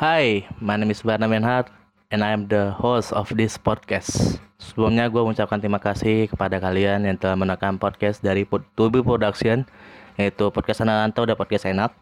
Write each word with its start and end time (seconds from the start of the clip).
Hi, 0.00 0.48
my 0.64 0.80
name 0.80 0.96
is 0.96 1.04
Barna 1.04 1.28
Menhar 1.28 1.68
and 2.08 2.24
I 2.24 2.32
am 2.32 2.48
the 2.48 2.72
host 2.72 3.12
of 3.12 3.28
this 3.36 3.60
podcast. 3.60 4.40
Sebelumnya 4.56 5.12
gue 5.12 5.20
mengucapkan 5.20 5.60
terima 5.60 5.76
kasih 5.76 6.24
kepada 6.24 6.56
kalian 6.56 7.04
yang 7.04 7.20
telah 7.20 7.36
menonton 7.36 7.76
podcast 7.76 8.24
dari 8.24 8.48
Tubi 8.48 9.04
Production 9.04 9.60
yaitu 10.16 10.48
podcast 10.48 10.88
Ananto 10.88 11.28
dan 11.28 11.36
podcast 11.36 11.68
Enak. 11.68 11.92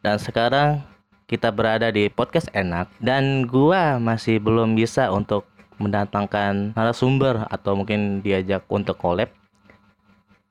Dan 0.00 0.16
sekarang 0.16 0.80
kita 1.28 1.52
berada 1.52 1.92
di 1.92 2.08
podcast 2.08 2.48
Enak 2.56 2.88
dan 2.96 3.44
gua 3.44 4.00
masih 4.00 4.40
belum 4.40 4.72
bisa 4.72 5.12
untuk 5.12 5.44
mendatangkan 5.76 6.72
narasumber 6.72 7.44
atau 7.52 7.76
mungkin 7.76 8.24
diajak 8.24 8.64
untuk 8.72 8.96
collab. 8.96 9.28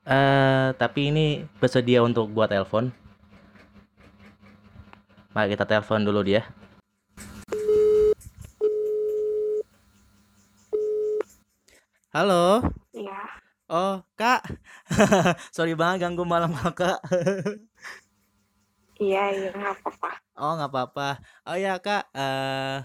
Uh, 0.06 0.70
tapi 0.78 1.10
ini 1.10 1.42
bersedia 1.58 2.06
untuk 2.06 2.30
buat 2.30 2.54
telepon. 2.54 2.94
Mari 5.34 5.58
kita 5.58 5.66
telepon 5.66 6.06
dulu 6.06 6.22
dia. 6.22 6.46
Halo. 12.08 12.64
Iya. 12.96 13.20
Oh, 13.68 14.00
Kak. 14.16 14.40
Sorry 15.54 15.76
banget 15.76 16.08
ganggu 16.08 16.24
malam 16.24 16.56
Kakak. 16.56 17.04
iya, 18.96 19.28
iya, 19.28 19.52
nggak 19.52 19.76
apa-apa. 19.76 20.10
Oh, 20.40 20.56
nggak 20.56 20.72
apa-apa. 20.72 21.08
Oh 21.44 21.52
ya, 21.60 21.76
Kak. 21.76 22.08
Uh, 22.16 22.80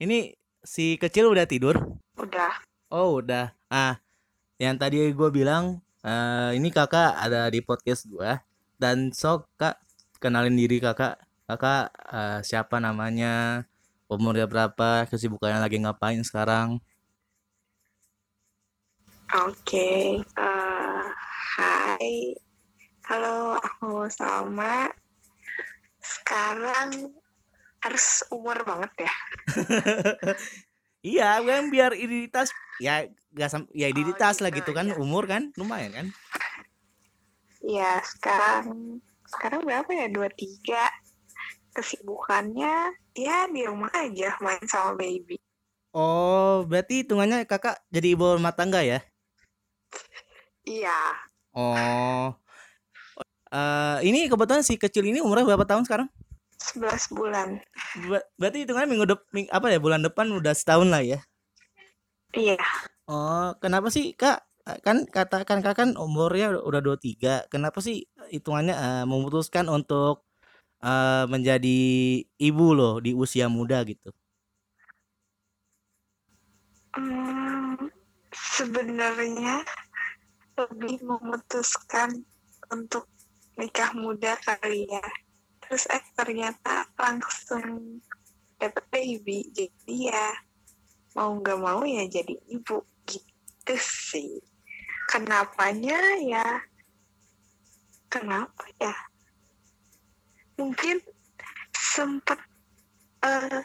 ini 0.00 0.40
si 0.64 0.96
kecil 0.96 1.28
udah 1.28 1.44
tidur? 1.44 1.76
Udah. 2.16 2.64
Oh, 2.88 3.20
udah. 3.20 3.52
Ah, 3.68 4.00
yang 4.56 4.80
tadi 4.80 5.04
gue 5.04 5.28
bilang, 5.28 5.84
uh, 6.00 6.56
ini 6.56 6.72
kakak 6.72 7.12
ada 7.20 7.52
di 7.52 7.60
podcast 7.60 8.08
gue. 8.08 8.40
Dan 8.80 9.12
sok, 9.12 9.52
Kak, 9.60 9.84
kenalin 10.16 10.56
diri 10.56 10.80
kakak. 10.80 11.20
Kakak 11.44 11.92
uh, 12.08 12.40
siapa 12.40 12.80
namanya? 12.80 13.68
Umurnya 14.08 14.48
berapa? 14.48 15.04
Kesibukannya 15.12 15.60
lagi 15.60 15.76
ngapain 15.76 16.24
sekarang? 16.24 16.80
Oke, 19.32 20.20
uh, 20.36 21.04
hai, 21.56 22.36
halo 23.08 23.56
aku 23.56 24.04
Salma. 24.12 24.92
Sekarang 26.04 27.16
harus 27.80 28.28
umur 28.28 28.60
banget 28.60 29.08
ya? 29.08 29.12
iya, 31.16 31.28
kan 31.40 31.72
biar 31.72 31.96
identitas 31.96 32.52
ya 32.76 33.08
gak 33.32 33.48
sam 33.48 33.64
ya 33.72 33.88
oh, 33.88 33.96
identitas 33.96 34.36
oh, 34.36 34.40
lah 34.44 34.52
gitu, 34.52 34.68
gitu 34.68 34.76
kan, 34.76 34.92
ya. 34.92 35.00
umur 35.00 35.24
kan 35.24 35.48
lumayan 35.56 35.96
kan? 35.96 36.06
Iya, 37.64 38.04
sekarang 38.04 39.00
sekarang 39.32 39.64
berapa 39.64 39.88
ya? 39.96 40.12
Dua 40.12 40.28
tiga. 40.28 40.92
Kesibukannya 41.72 43.00
ya 43.16 43.48
di 43.48 43.64
rumah 43.64 43.88
aja 43.96 44.36
main 44.44 44.60
sama 44.68 44.92
baby. 44.92 45.40
Oh, 45.96 46.68
berarti 46.68 47.00
hitungannya 47.00 47.48
kakak 47.48 47.80
jadi 47.88 48.12
ibu 48.12 48.36
rumah 48.36 48.52
tangga 48.52 48.84
ya? 48.84 49.00
Iya. 50.62 50.98
Oh. 51.52 52.32
Uh, 53.52 54.00
ini 54.00 54.32
kebetulan 54.32 54.64
si 54.64 54.80
kecil 54.80 55.04
ini 55.04 55.20
umurnya 55.20 55.44
berapa 55.44 55.68
tahun 55.68 55.84
sekarang? 55.84 56.08
11 56.62 57.12
bulan. 57.12 57.48
Ber 58.08 58.22
berarti 58.38 58.64
itu 58.64 58.72
kan 58.72 58.86
minggu 58.86 59.04
depan 59.04 59.50
apa 59.50 59.66
ya 59.68 59.78
bulan 59.82 60.00
depan 60.00 60.30
udah 60.30 60.54
setahun 60.54 60.88
lah 60.88 61.02
ya? 61.02 61.20
Iya. 62.32 62.56
Oh, 63.10 63.52
kenapa 63.60 63.92
sih 63.92 64.14
Kak? 64.16 64.46
Kan 64.86 65.04
katakan 65.10 65.60
Kak 65.60 65.74
kan 65.74 65.88
umurnya 65.98 66.54
udah 66.54 66.80
23. 66.80 67.50
Kenapa 67.50 67.82
sih 67.82 68.06
hitungannya 68.30 68.72
uh, 68.78 69.04
memutuskan 69.04 69.66
untuk 69.68 70.24
uh, 70.80 71.26
menjadi 71.26 71.80
ibu 72.38 72.66
loh 72.72 73.02
di 73.02 73.12
usia 73.12 73.50
muda 73.50 73.82
gitu? 73.84 74.14
Hmm, 76.94 77.90
sebenarnya 78.30 79.64
lebih 80.62 81.02
memutuskan 81.02 82.22
untuk 82.70 83.10
nikah 83.58 83.90
muda 83.98 84.38
kali 84.38 84.86
ya. 84.86 85.06
Terus 85.64 85.88
eh 85.90 86.04
ternyata 86.14 86.86
langsung 86.94 87.98
dapet 88.60 88.84
baby. 88.94 89.50
Jadi 89.50 90.12
ya 90.12 90.26
mau 91.18 91.34
nggak 91.36 91.58
mau 91.58 91.82
ya 91.82 92.06
jadi 92.06 92.38
ibu. 92.52 92.84
Gitu 93.08 93.74
sih. 93.78 94.38
Kenapanya 95.10 95.98
ya? 96.22 96.46
Kenapa 98.06 98.64
ya? 98.78 98.94
Mungkin 100.60 101.00
sempet 101.72 102.38
uh, 103.24 103.60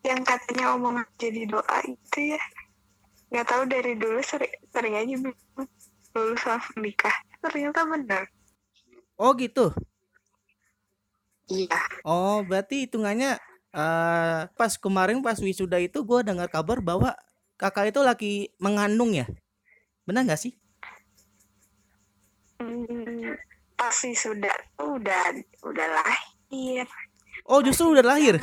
yang 0.00 0.24
katanya 0.24 0.74
omongan 0.74 1.06
jadi 1.20 1.44
doa 1.46 1.78
itu 1.84 2.34
ya. 2.34 2.42
Nggak 3.30 3.46
tahu 3.46 3.62
dari 3.70 3.92
dulu 3.94 4.18
sering 4.24 4.54
sering 4.74 4.94
aja 4.98 5.14
lulus 6.14 6.42
langsung 6.46 6.78
nikah. 6.82 7.14
Ternyata 7.40 7.86
benar. 7.86 8.24
Oh 9.20 9.32
gitu? 9.36 9.72
Iya. 11.50 11.80
Oh 12.06 12.40
berarti 12.46 12.86
hitungannya 12.86 13.36
uh, 13.74 14.46
pas 14.54 14.72
kemarin 14.78 15.20
pas 15.20 15.36
wisuda 15.36 15.82
itu 15.82 16.00
gue 16.06 16.20
dengar 16.22 16.46
kabar 16.46 16.78
bahwa 16.78 17.12
kakak 17.58 17.90
itu 17.90 18.00
lagi 18.00 18.32
mengandung 18.62 19.12
ya? 19.12 19.26
Benar 20.06 20.24
nggak 20.24 20.40
sih? 20.40 20.54
Hmm, 22.60 23.34
pas 23.74 23.96
wisuda 24.04 24.52
udah 24.78 25.24
udah 25.64 25.86
lahir. 26.00 26.86
Oh 27.44 27.60
justru 27.60 27.92
udah 27.92 28.04
lahir? 28.04 28.38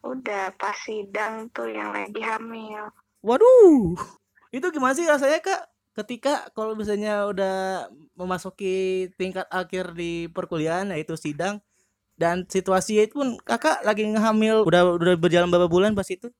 udah 0.00 0.48
pas 0.56 0.76
sidang 0.80 1.52
tuh 1.52 1.68
yang 1.68 1.92
lagi 1.92 2.24
hamil. 2.24 2.88
Waduh! 3.20 4.00
Itu 4.48 4.72
gimana 4.72 4.96
sih 4.96 5.04
rasanya 5.04 5.44
kak 5.44 5.69
ketika 5.94 6.46
kalau 6.54 6.78
misalnya 6.78 7.26
udah 7.26 7.88
memasuki 8.14 9.08
tingkat 9.18 9.46
akhir 9.50 9.92
di 9.98 10.30
perkuliahan 10.30 10.94
yaitu 10.94 11.18
sidang 11.18 11.58
dan 12.14 12.46
situasi 12.46 13.00
itu 13.00 13.16
pun 13.16 13.40
kakak 13.42 13.82
lagi 13.82 14.06
ngehamil 14.06 14.62
udah 14.62 14.94
udah 15.00 15.14
berjalan 15.18 15.50
berapa 15.50 15.66
bulan 15.66 15.96
pas 15.96 16.06
itu? 16.06 16.30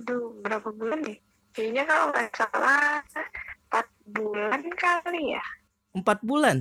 Aduh 0.00 0.40
berapa 0.40 0.68
bulan 0.72 1.02
nih? 1.04 1.18
Kayaknya 1.54 1.82
kalau 1.86 2.06
nggak 2.10 2.28
salah 2.34 3.02
empat 3.70 3.86
bulan 4.08 4.62
kali 4.74 5.22
ya. 5.36 5.44
Empat 5.94 6.18
bulan? 6.22 6.56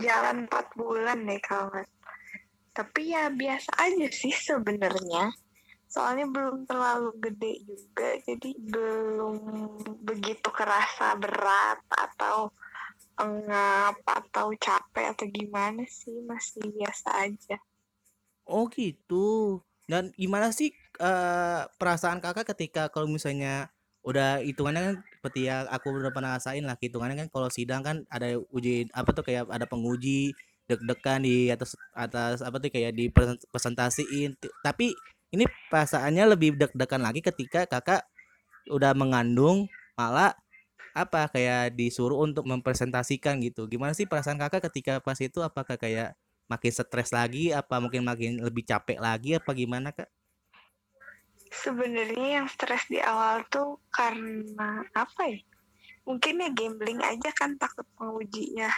Jalan 0.00 0.44
empat 0.48 0.66
bulan 0.76 1.18
nih 1.24 1.40
kalau 1.44 1.72
nggak. 1.72 1.88
Tapi 2.74 3.14
ya 3.14 3.30
biasa 3.30 3.70
aja 3.78 4.08
sih 4.10 4.34
sebenarnya 4.34 5.30
soalnya 5.94 6.26
belum 6.26 6.66
terlalu 6.66 7.14
gede 7.22 7.62
juga 7.62 8.18
jadi 8.26 8.50
belum 8.58 9.36
begitu 10.02 10.50
kerasa 10.50 11.14
berat 11.14 11.78
atau 11.86 12.50
engap 13.14 14.02
atau 14.02 14.50
capek 14.58 15.14
atau 15.14 15.26
gimana 15.30 15.86
sih 15.86 16.18
masih 16.26 16.66
biasa 16.74 17.30
aja. 17.30 17.56
Oh 18.42 18.66
gitu. 18.74 19.62
Dan 19.86 20.10
gimana 20.18 20.50
sih 20.50 20.74
uh, 20.98 21.70
perasaan 21.78 22.18
kakak 22.18 22.56
ketika 22.56 22.90
kalau 22.90 23.06
misalnya 23.06 23.70
udah 24.02 24.42
hitungannya 24.42 24.82
kan 24.82 24.96
seperti 25.16 25.46
yang 25.46 25.64
aku 25.70 25.94
udah 25.94 26.12
pernah 26.12 26.36
rasain 26.36 26.66
lah 26.66 26.76
hitungannya 26.76 27.24
kan 27.24 27.28
kalau 27.32 27.48
sidang 27.48 27.80
kan 27.80 27.96
ada 28.12 28.36
uji 28.52 28.90
apa 28.92 29.16
tuh 29.16 29.24
kayak 29.24 29.48
ada 29.48 29.64
penguji 29.64 30.36
deg-degan 30.68 31.24
di 31.24 31.48
atas 31.48 31.72
atas 31.96 32.42
apa 32.42 32.56
tuh 32.58 32.72
kayak 32.74 32.98
di 32.98 33.08
presentasiin. 33.48 34.34
Tapi 34.64 34.92
ini 35.34 35.44
perasaannya 35.68 36.24
lebih 36.38 36.54
deg-degan 36.54 37.02
lagi 37.02 37.18
ketika 37.18 37.66
kakak 37.66 38.06
udah 38.70 38.94
mengandung 38.94 39.66
malah 39.98 40.32
apa 40.94 41.26
kayak 41.26 41.74
disuruh 41.74 42.22
untuk 42.22 42.46
mempresentasikan 42.46 43.42
gitu. 43.42 43.66
Gimana 43.66 43.92
sih 43.98 44.06
perasaan 44.06 44.38
kakak 44.38 44.70
ketika 44.70 45.02
pas 45.02 45.18
itu? 45.18 45.42
Apakah 45.42 45.74
kayak 45.74 46.14
makin 46.46 46.70
stres 46.70 47.10
lagi? 47.10 47.50
Apa 47.50 47.82
mungkin 47.82 48.06
makin 48.06 48.38
lebih 48.38 48.62
capek 48.62 49.02
lagi? 49.02 49.34
Apa 49.34 49.50
gimana 49.58 49.90
kak? 49.90 50.06
Sebenarnya 51.50 52.42
yang 52.42 52.46
stres 52.46 52.86
di 52.86 53.02
awal 53.02 53.42
tuh 53.50 53.82
karena 53.90 54.86
apa 54.94 55.34
ya? 55.34 55.42
Mungkin 56.06 56.46
ya 56.46 56.50
gambling 56.54 57.00
aja 57.02 57.30
kan 57.34 57.58
takut 57.58 57.86
pengujinya 57.98 58.70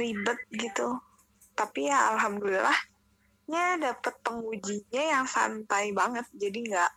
ribet 0.00 0.38
gitu. 0.56 0.96
Tapi 1.52 1.92
ya 1.92 2.16
alhamdulillah 2.16 2.97
nya 3.48 3.80
dapet 3.80 4.14
pengujinya 4.20 5.02
yang 5.02 5.26
santai 5.26 5.90
banget. 5.96 6.28
Jadi 6.36 6.58
nggak 6.68 6.92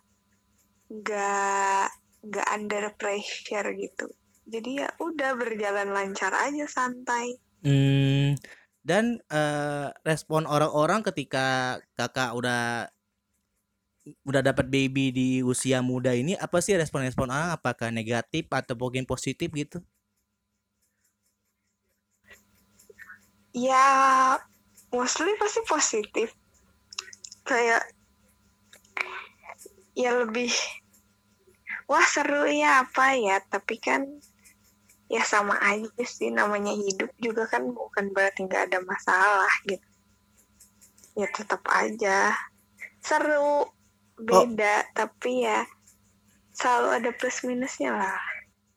nggak 0.91 1.87
nggak 2.27 2.47
under 2.51 2.85
pressure 2.99 3.71
gitu. 3.79 4.11
Jadi 4.51 4.83
ya 4.83 4.91
udah 4.99 5.31
berjalan 5.39 5.95
lancar 5.95 6.35
aja 6.35 6.67
santai. 6.67 7.39
Hmm, 7.63 8.35
dan 8.83 9.23
uh, 9.31 9.95
respon 10.03 10.43
orang-orang 10.43 11.07
ketika 11.07 11.79
kakak 11.95 12.35
udah 12.35 12.91
udah 14.25 14.41
dapat 14.41 14.65
baby 14.65 15.13
di 15.13 15.29
usia 15.45 15.79
muda 15.79 16.11
ini 16.17 16.33
apa 16.35 16.59
sih 16.59 16.75
respon-respon 16.75 17.31
orang? 17.31 17.55
Apakah 17.55 17.93
negatif 17.93 18.49
atau 18.51 18.75
mungkin 18.75 19.07
positif 19.07 19.47
gitu? 19.53 19.79
Ya 23.55 24.35
mostly 24.91 25.31
pasti 25.39 25.61
positif 25.63 26.35
kayak 27.51 27.83
ya 29.91 30.15
lebih 30.23 30.51
wah 31.91 32.07
seru 32.07 32.47
ya 32.47 32.87
apa 32.87 33.19
ya 33.19 33.43
tapi 33.43 33.75
kan 33.75 34.07
ya 35.11 35.19
sama 35.27 35.59
aja 35.59 36.07
sih 36.07 36.31
namanya 36.31 36.71
hidup 36.71 37.11
juga 37.19 37.43
kan 37.51 37.67
bukan 37.67 38.15
berarti 38.15 38.47
nggak 38.47 38.71
ada 38.71 38.79
masalah 38.87 39.51
gitu. 39.67 39.83
Ya 41.19 41.27
tetap 41.27 41.59
aja. 41.67 42.31
Seru 43.03 43.67
beda 44.15 44.87
tapi 44.95 45.43
ya 45.43 45.67
selalu 46.55 46.89
ada 47.03 47.09
plus 47.11 47.43
minusnya 47.43 47.91
lah. 47.91 48.21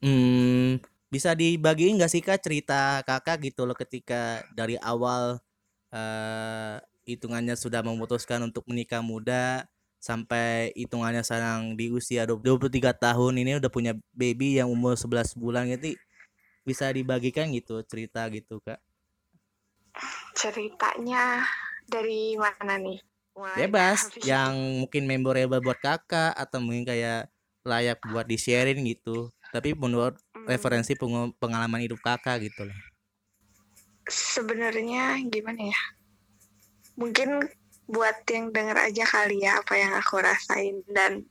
Hmm, 0.03 0.83
bisa 1.07 1.39
dibagiin 1.39 1.95
nggak 1.95 2.11
sih 2.11 2.19
Kak 2.19 2.43
cerita 2.43 3.07
Kakak 3.07 3.39
gitu 3.47 3.63
loh 3.63 3.79
ketika 3.79 4.43
dari 4.51 4.75
awal 4.83 5.39
eh 5.95 6.83
hitungannya 7.09 7.55
sudah 7.57 7.81
memutuskan 7.85 8.41
untuk 8.49 8.65
menikah 8.71 9.01
muda 9.05 9.69
sampai 10.01 10.73
hitungannya 10.77 11.25
sekarang 11.25 11.77
di 11.81 11.89
usia 11.89 12.29
23 12.29 12.93
tahun 12.93 13.41
ini 13.41 13.57
udah 13.61 13.71
punya 13.73 13.93
baby 14.13 14.61
yang 14.61 14.69
umur 14.69 14.97
11 15.01 15.33
bulan 15.33 15.65
gitu 15.73 15.97
bisa 16.69 16.89
dibagikan 16.93 17.49
gitu 17.53 17.81
cerita 17.89 18.25
gitu 18.33 18.61
Kak. 18.65 18.81
ceritanya 20.35 21.47
dari 21.87 22.35
mana 22.37 22.75
nih 22.77 22.99
Mulai 23.35 23.67
Bebas 23.67 23.99
dari- 24.11 24.23
yang 24.31 24.55
mungkin 24.83 25.03
memorable 25.11 25.59
buat 25.63 25.79
Kakak 25.83 26.33
atau 26.39 26.59
mungkin 26.63 26.87
kayak 26.87 27.31
layak 27.67 27.99
buat 28.07 28.27
di-sharing 28.31 28.83
gitu. 28.87 29.31
Tapi 29.55 29.75
menurut 29.75 30.15
Hmm, 30.35 30.47
referensi 30.47 30.93
pengalaman 31.43 31.83
hidup 31.83 31.99
Kakak 32.03 32.47
gitu 32.47 32.63
loh. 32.67 32.79
sebenarnya 34.07 35.19
gimana 35.33 35.73
ya 35.73 35.81
mungkin 36.95 37.43
buat 37.85 38.25
yang 38.27 38.49
denger 38.49 38.79
aja 38.81 39.05
kali 39.05 39.45
ya 39.45 39.61
apa 39.61 39.75
yang 39.77 39.93
aku 39.93 40.17
rasain 40.19 40.81
dan 40.89 41.27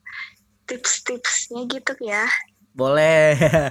tips-tipsnya 0.65 1.65
gitu 1.65 1.93
ya 1.99 2.27
Boleh. 2.73 3.37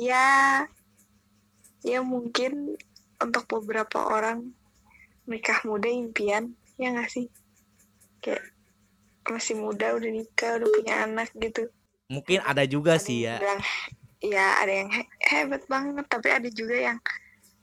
ya 0.00 0.26
ya 1.82 2.00
mungkin 2.00 2.76
untuk 3.20 3.44
beberapa 3.48 4.00
orang 4.00 4.52
nikah 5.28 5.60
muda 5.64 5.86
impian 5.86 6.56
ya 6.80 6.92
nggak 6.92 7.10
sih 7.12 7.26
kayak 8.24 8.40
masih 9.28 9.60
muda 9.60 9.92
udah 9.94 10.10
nikah 10.10 10.56
udah 10.58 10.68
punya 10.70 10.94
anak 11.04 11.28
gitu 11.36 11.68
Mungkin 12.10 12.42
ada 12.42 12.66
juga 12.66 12.98
ada 12.98 13.04
sih 13.04 13.22
ya. 13.22 13.38
bilang 13.38 13.62
ya 14.18 14.46
ada 14.58 14.72
yang 14.82 14.90
he- 14.90 15.12
hebat 15.22 15.62
banget 15.70 16.04
tapi 16.10 16.28
ada 16.32 16.48
juga 16.50 16.74
yang 16.74 16.98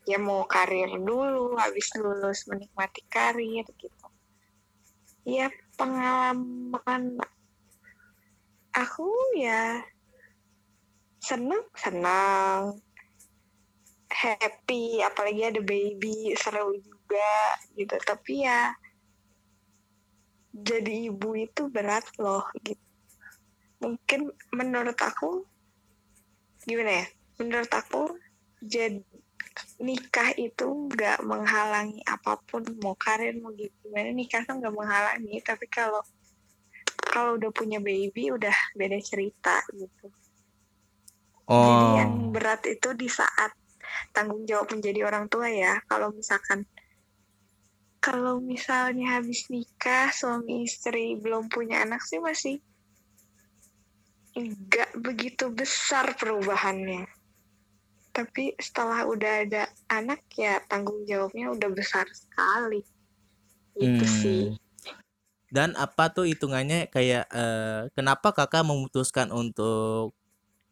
ya 0.08 0.16
mau 0.16 0.48
karir 0.48 0.88
dulu 1.04 1.60
habis 1.60 1.92
lulus 2.00 2.48
menikmati 2.48 3.04
karir 3.12 3.68
gitu. 3.68 4.08
Ya 5.28 5.52
pengalaman 5.76 7.20
aku 8.72 9.12
ya 9.36 9.84
seneng 11.20 11.68
senang 11.76 12.80
happy 14.08 15.04
apalagi 15.04 15.44
ada 15.44 15.60
baby 15.60 16.32
seru 16.40 16.72
juga 16.80 17.60
gitu. 17.76 18.00
Tapi 18.00 18.48
ya 18.48 18.72
jadi 20.56 21.12
ibu 21.12 21.36
itu 21.36 21.68
berat 21.68 22.08
loh 22.16 22.48
gitu. 22.64 22.80
Mungkin 23.84 24.32
menurut 24.56 24.96
aku 24.96 25.44
gimana 26.64 27.04
ya? 27.04 27.06
Menurut 27.44 27.72
aku 27.76 28.16
jadi 28.64 29.04
nikah 29.82 30.34
itu 30.38 30.66
nggak 30.66 31.22
menghalangi 31.26 32.02
apa 32.06 32.38
pun 32.46 32.66
mau 32.82 32.98
karir 32.98 33.38
mau 33.38 33.54
gimana 33.54 34.10
nikah 34.14 34.42
tuh 34.46 34.58
nggak 34.58 34.76
menghalangi. 34.76 35.38
Tapi 35.42 35.66
kalau 35.70 36.02
kalau 36.98 37.40
udah 37.40 37.52
punya 37.54 37.82
baby 37.82 38.34
udah 38.34 38.54
beda 38.78 39.00
cerita 39.02 39.62
gitu. 39.74 40.08
Jadi 41.48 41.48
Oh. 41.48 41.96
yang 41.96 42.36
berat 42.36 42.60
itu 42.68 42.92
di 42.92 43.08
saat 43.08 43.56
tanggung 44.12 44.44
jawab 44.44 44.68
menjadi 44.68 45.08
orang 45.08 45.32
tua 45.32 45.48
ya. 45.48 45.80
Kalau 45.88 46.12
misalkan 46.12 46.68
kalau 48.04 48.44
misalnya 48.44 49.20
habis 49.20 49.48
nikah 49.48 50.12
suami 50.12 50.68
istri 50.68 51.16
belum 51.16 51.48
punya 51.48 51.88
anak 51.88 52.04
sih 52.04 52.20
masih 52.20 52.60
nggak 54.38 55.02
begitu 55.02 55.50
besar 55.50 56.14
perubahannya 56.14 57.10
tapi 58.18 58.58
setelah 58.58 59.06
udah 59.06 59.46
ada 59.46 59.70
anak 59.94 60.26
ya 60.34 60.58
tanggung 60.66 61.06
jawabnya 61.06 61.54
udah 61.54 61.70
besar 61.70 62.10
sekali 62.10 62.82
itu 63.78 64.02
Hmm. 64.02 64.18
sih 64.18 64.44
Dan 65.54 65.78
apa 65.80 66.12
tuh 66.12 66.26
hitungannya 66.28 66.90
kayak 66.92 67.30
eh, 67.32 67.82
kenapa 67.96 68.34
kakak 68.36 68.68
memutuskan 68.68 69.30
untuk 69.32 70.12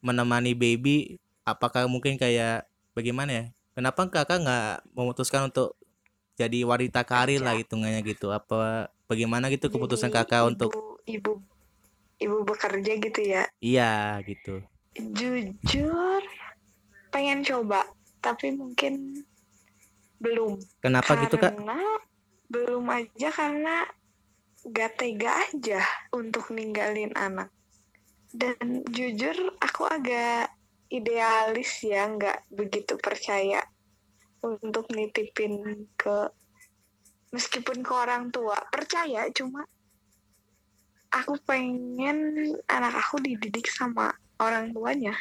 menemani 0.04 0.52
baby? 0.52 1.16
Apakah 1.48 1.86
mungkin 1.88 2.18
kayak 2.20 2.68
bagaimana 2.92 3.32
ya? 3.32 3.46
Kenapa 3.78 4.04
kakak 4.10 4.44
nggak 4.44 4.72
memutuskan 4.92 5.48
untuk 5.48 5.80
jadi 6.36 6.68
wanita 6.68 7.08
karir 7.08 7.40
lah 7.40 7.56
hitungannya 7.56 8.04
gitu? 8.04 8.36
Apa 8.36 8.92
bagaimana 9.08 9.48
gitu 9.48 9.72
keputusan 9.72 10.12
Jadi 10.12 10.18
kakak 10.18 10.42
ibu, 10.44 10.50
untuk 10.52 10.72
ibu 11.08 11.32
ibu 12.20 12.38
bekerja 12.48 12.92
gitu 13.00 13.22
ya 13.22 13.44
iya 13.60 14.20
gitu? 14.24 14.64
jujur 14.96 16.22
pengen 17.16 17.48
coba 17.48 17.88
tapi 18.20 18.52
mungkin 18.52 19.24
belum. 20.20 20.60
Kenapa 20.84 21.16
gitu 21.24 21.40
kak? 21.40 21.56
karena 21.56 21.80
belum 22.52 22.84
aja 22.92 23.30
karena 23.32 23.88
gak 24.68 25.00
tega 25.00 25.32
aja 25.48 25.80
untuk 26.12 26.52
ninggalin 26.52 27.16
anak. 27.16 27.48
Dan 28.36 28.84
jujur 28.92 29.56
aku 29.64 29.88
agak 29.88 30.52
idealis 30.92 31.72
ya 31.88 32.04
nggak 32.04 32.52
begitu 32.52 33.00
percaya 33.00 33.64
untuk 34.44 34.92
nitipin 34.92 35.88
ke 35.96 36.28
meskipun 37.32 37.80
ke 37.80 37.94
orang 37.96 38.28
tua 38.36 38.60
percaya. 38.68 39.32
Cuma 39.32 39.64
aku 41.16 41.40
pengen 41.48 42.44
anak 42.68 42.94
aku 43.00 43.24
dididik 43.24 43.72
sama 43.72 44.12
orang 44.44 44.76
tuanya. 44.76 45.16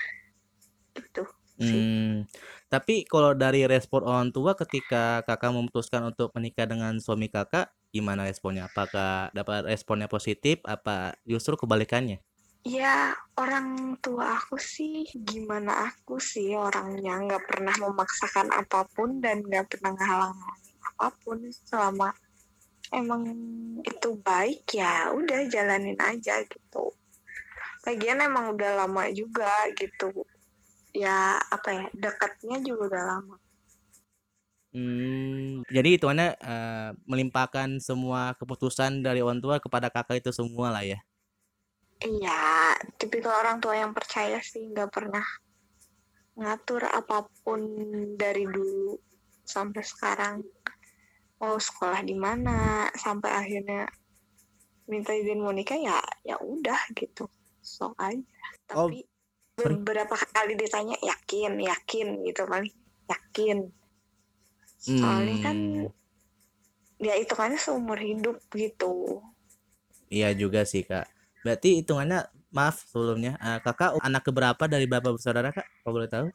Gitu. 0.99 1.23
sih 1.23 1.44
Hmm, 1.55 2.27
tapi 2.67 3.07
kalau 3.07 3.31
dari 3.39 3.63
respon 3.71 4.03
orang 4.03 4.35
tua 4.35 4.59
ketika 4.59 5.23
kakak 5.23 5.55
memutuskan 5.55 6.03
untuk 6.11 6.35
menikah 6.35 6.67
dengan 6.67 6.99
suami 6.99 7.31
kakak, 7.31 7.71
gimana 7.95 8.27
responnya? 8.27 8.67
Apakah 8.67 9.31
dapat 9.31 9.63
responnya 9.71 10.11
positif? 10.11 10.59
Apa 10.67 11.15
justru 11.23 11.55
kebalikannya? 11.55 12.19
Ya, 12.67 13.15
orang 13.39 13.95
tua 14.03 14.41
aku 14.41 14.57
sih 14.59 15.05
gimana 15.15 15.93
aku 15.93 16.17
sih 16.17 16.57
orangnya 16.57 17.23
nggak 17.23 17.45
pernah 17.47 17.77
memaksakan 17.77 18.49
apa 18.51 18.89
pun 18.91 19.21
dan 19.21 19.45
nggak 19.45 19.69
pernah 19.69 19.93
ngehalang-halangin 19.95 20.79
apa 20.83 21.07
pun 21.23 21.39
selama 21.69 22.09
emang 22.91 23.23
itu 23.85 24.11
baik 24.25 24.65
ya 24.75 25.13
udah 25.13 25.45
jalanin 25.53 25.99
aja 26.01 26.41
gitu. 26.49 26.91
Lagian 27.85 28.25
emang 28.25 28.57
udah 28.57 28.81
lama 28.81 29.13
juga 29.13 29.53
gitu. 29.77 30.25
Ya 30.95 31.43
apa 31.51 31.69
ya 31.75 31.85
dekatnya 31.93 32.63
juga 32.63 32.83
udah 32.95 33.05
lama. 33.05 33.37
Hmm, 34.75 35.63
jadi 35.71 35.99
hitungannya 35.99 36.35
eh, 36.35 36.91
melimpahkan 37.07 37.79
semua 37.79 38.35
keputusan 38.35 39.07
dari 39.07 39.23
orang 39.23 39.39
tua 39.39 39.63
kepada 39.63 39.87
kakak 39.91 40.19
itu 40.23 40.31
semua 40.35 40.75
lah 40.75 40.83
ya. 40.83 40.99
Iya, 42.03 42.75
tipikal 42.99 43.39
orang 43.39 43.63
tua 43.63 43.79
yang 43.79 43.95
percaya 43.95 44.43
sih 44.43 44.67
nggak 44.75 44.91
pernah 44.91 45.23
ngatur 46.35 46.83
apa 46.91 47.31
pun 47.47 47.63
dari 48.19 48.43
dulu 48.51 48.99
sampai 49.47 49.83
sekarang 49.87 50.43
mau 51.39 51.55
sekolah 51.55 52.03
di 52.03 52.17
mana 52.19 52.91
sampai 52.99 53.31
akhirnya 53.31 53.87
minta 54.91 55.15
izin 55.15 55.39
mau 55.39 55.55
nikah 55.55 55.79
ya 55.79 55.99
ya 56.27 56.37
udah 56.43 56.81
gitu 56.99 57.31
sok 57.63 57.95
aja 58.03 58.21
Oh, 58.75 58.91
tapi 58.91 59.07
sorry. 59.07 59.14
Beberapa 59.59 60.17
kali 60.35 60.53
ditanya 60.63 60.97
yakin 61.11 61.53
yakin 61.71 62.07
gitu 62.27 62.43
paling 62.51 62.73
yakin 63.13 63.59
soalnya 64.79 65.37
kan 65.45 65.57
Hmm, 65.57 65.87
ya 67.07 67.15
itu 67.23 67.35
kan 67.41 67.51
seumur 67.65 67.99
hidup 68.09 68.37
gitu 68.63 68.91
iya 70.17 70.29
juga 70.43 70.61
sih 70.73 70.83
kak. 70.91 71.05
Berarti 71.45 71.69
hitungannya 71.81 72.19
maaf 72.57 72.75
sebelumnya 72.89 73.31
eh, 73.47 73.59
kakak 73.65 73.91
anak 74.07 74.23
keberapa 74.27 74.65
dari 74.73 74.85
berapa 74.91 75.09
bersaudara 75.15 75.51
kak? 75.57 75.67
Kalau 75.83 75.93
boleh 75.97 76.11
tahu? 76.15 76.27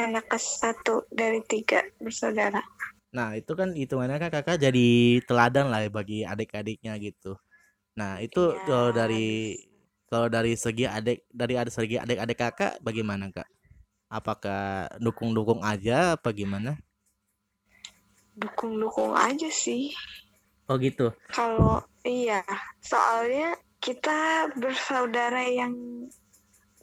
anak 0.00 0.24
ke 0.30 0.38
satu 0.60 0.94
dari 1.18 1.40
tiga 1.50 1.80
bersaudara 2.02 2.60
Nah 3.16 3.28
itu 3.38 3.52
kan 3.60 3.68
hitungannya 3.80 4.18
kan 4.22 4.30
kakak 4.34 4.56
jadi 4.66 4.86
teladan 5.28 5.66
lah 5.72 5.80
bagi 5.96 6.26
adik-adiknya 6.32 6.92
gitu. 7.06 7.38
Nah 8.00 8.12
itu 8.26 8.40
kalau 8.66 8.90
Iya, 8.90 8.98
dari 9.00 9.54
kalau 10.14 10.30
dari 10.30 10.54
segi 10.54 10.86
adik 10.86 11.26
dari 11.34 11.58
ada 11.58 11.74
segi 11.74 11.98
adik-adik 11.98 12.38
kakak 12.38 12.78
bagaimana 12.78 13.34
kak? 13.34 13.50
Apakah 14.06 14.86
dukung-dukung 15.02 15.58
aja 15.66 16.14
apa 16.14 16.30
gimana? 16.30 16.78
dukung-dukung 18.34 19.14
aja 19.14 19.48
sih. 19.48 19.94
Oh 20.66 20.76
gitu. 20.78 21.14
Kalau 21.30 21.82
iya. 22.02 22.42
Soalnya 22.82 23.54
kita 23.78 24.50
bersaudara 24.58 25.44
yang 25.46 25.74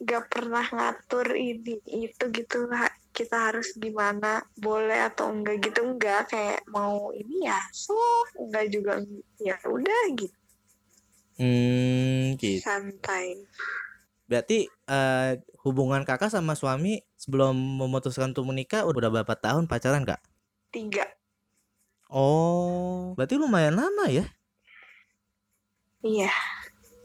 gak 0.02 0.32
pernah 0.32 0.66
ngatur 0.66 1.30
ini 1.38 1.78
itu 1.86 2.24
gitu 2.34 2.66
kita 3.12 3.52
harus 3.52 3.76
gimana 3.76 4.42
boleh 4.58 5.12
atau 5.12 5.30
enggak 5.30 5.60
gitu 5.62 5.84
enggak. 5.84 6.32
Kayak 6.32 6.64
mau 6.72 7.12
ini 7.12 7.46
ya 7.46 7.60
so 7.70 7.94
enggak 8.40 8.72
juga 8.72 8.98
ya 9.38 9.56
udah 9.66 10.02
gitu. 10.16 10.36
Hmm 11.40 11.71
gitu 12.42 12.66
santai 12.66 13.46
berarti 14.26 14.66
uh, 14.90 15.38
hubungan 15.62 16.02
kakak 16.02 16.34
sama 16.34 16.58
suami 16.58 17.06
sebelum 17.14 17.54
memutuskan 17.54 18.34
untuk 18.34 18.50
menikah 18.50 18.82
udah 18.82 19.22
berapa 19.22 19.34
tahun 19.38 19.70
pacaran 19.70 20.02
kak 20.02 20.18
tiga 20.74 21.06
oh 22.10 23.14
berarti 23.14 23.38
lumayan 23.38 23.78
lama 23.78 24.10
ya 24.10 24.26
iya 26.02 26.34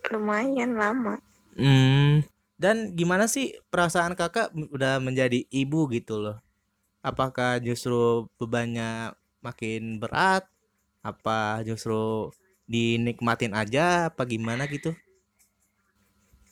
lumayan 0.10 0.74
lama 0.74 1.22
hmm 1.53 2.25
dan 2.58 2.98
gimana 2.98 3.29
sih 3.29 3.53
perasaan 3.70 4.17
kakak 4.17 4.50
udah 4.74 4.98
menjadi 4.98 5.46
ibu 5.53 5.86
gitu 5.94 6.17
loh? 6.17 6.38
Apakah 7.06 7.62
justru 7.62 8.25
bebannya 8.41 9.13
makin 9.46 10.01
berat? 10.01 10.50
Apa 11.06 11.62
justru 11.62 12.34
dinikmatin 12.65 13.53
aja? 13.53 14.10
Apa 14.10 14.25
gimana 14.25 14.65
gitu? 14.65 14.98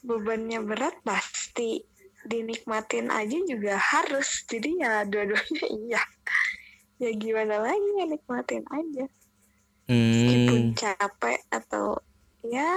Bebannya 0.06 0.62
berat 0.62 0.94
pasti 1.02 1.82
dinikmatin 2.22 3.10
aja 3.10 3.38
juga 3.42 3.74
harus. 3.74 4.46
Jadi 4.46 4.78
ya 4.78 5.02
dua-duanya 5.02 5.64
iya. 5.82 6.02
Ya 6.96 7.10
gimana 7.12 7.60
lagi 7.60 7.90
ya 7.98 8.06
nikmatin 8.06 8.62
aja. 8.70 9.06
Hmm. 9.90 9.98
Meskipun 9.98 10.62
capek 10.78 11.40
atau 11.50 11.98
ya 12.46 12.70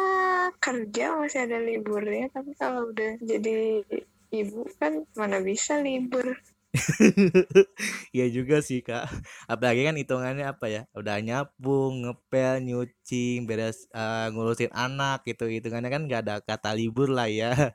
kerja 0.57 1.13
masih 1.13 1.45
ada 1.45 1.62
liburnya 1.62 2.25
tapi 2.33 2.57
kalau 2.57 2.89
udah 2.89 3.21
jadi 3.21 3.86
ibu 4.33 4.65
kan 4.81 5.05
mana 5.13 5.41
bisa 5.41 5.77
libur 5.81 6.38
Iya 8.16 8.26
juga 8.30 8.62
sih 8.62 8.86
kak. 8.86 9.10
Apalagi 9.50 9.86
kan 9.90 9.96
hitungannya 9.98 10.46
apa 10.46 10.66
ya 10.70 10.82
Udah 10.94 11.18
nyapu, 11.22 11.94
ngepel, 11.94 12.62
nyuci 12.62 13.42
Beres 13.46 13.90
uh, 13.94 14.30
ngurusin 14.34 14.70
anak 14.74 15.26
gitu. 15.26 15.50
Hitungannya 15.50 15.90
kan 15.90 16.02
gak 16.06 16.22
ada 16.26 16.36
kata 16.42 16.78
libur 16.78 17.10
lah 17.10 17.30
ya. 17.30 17.74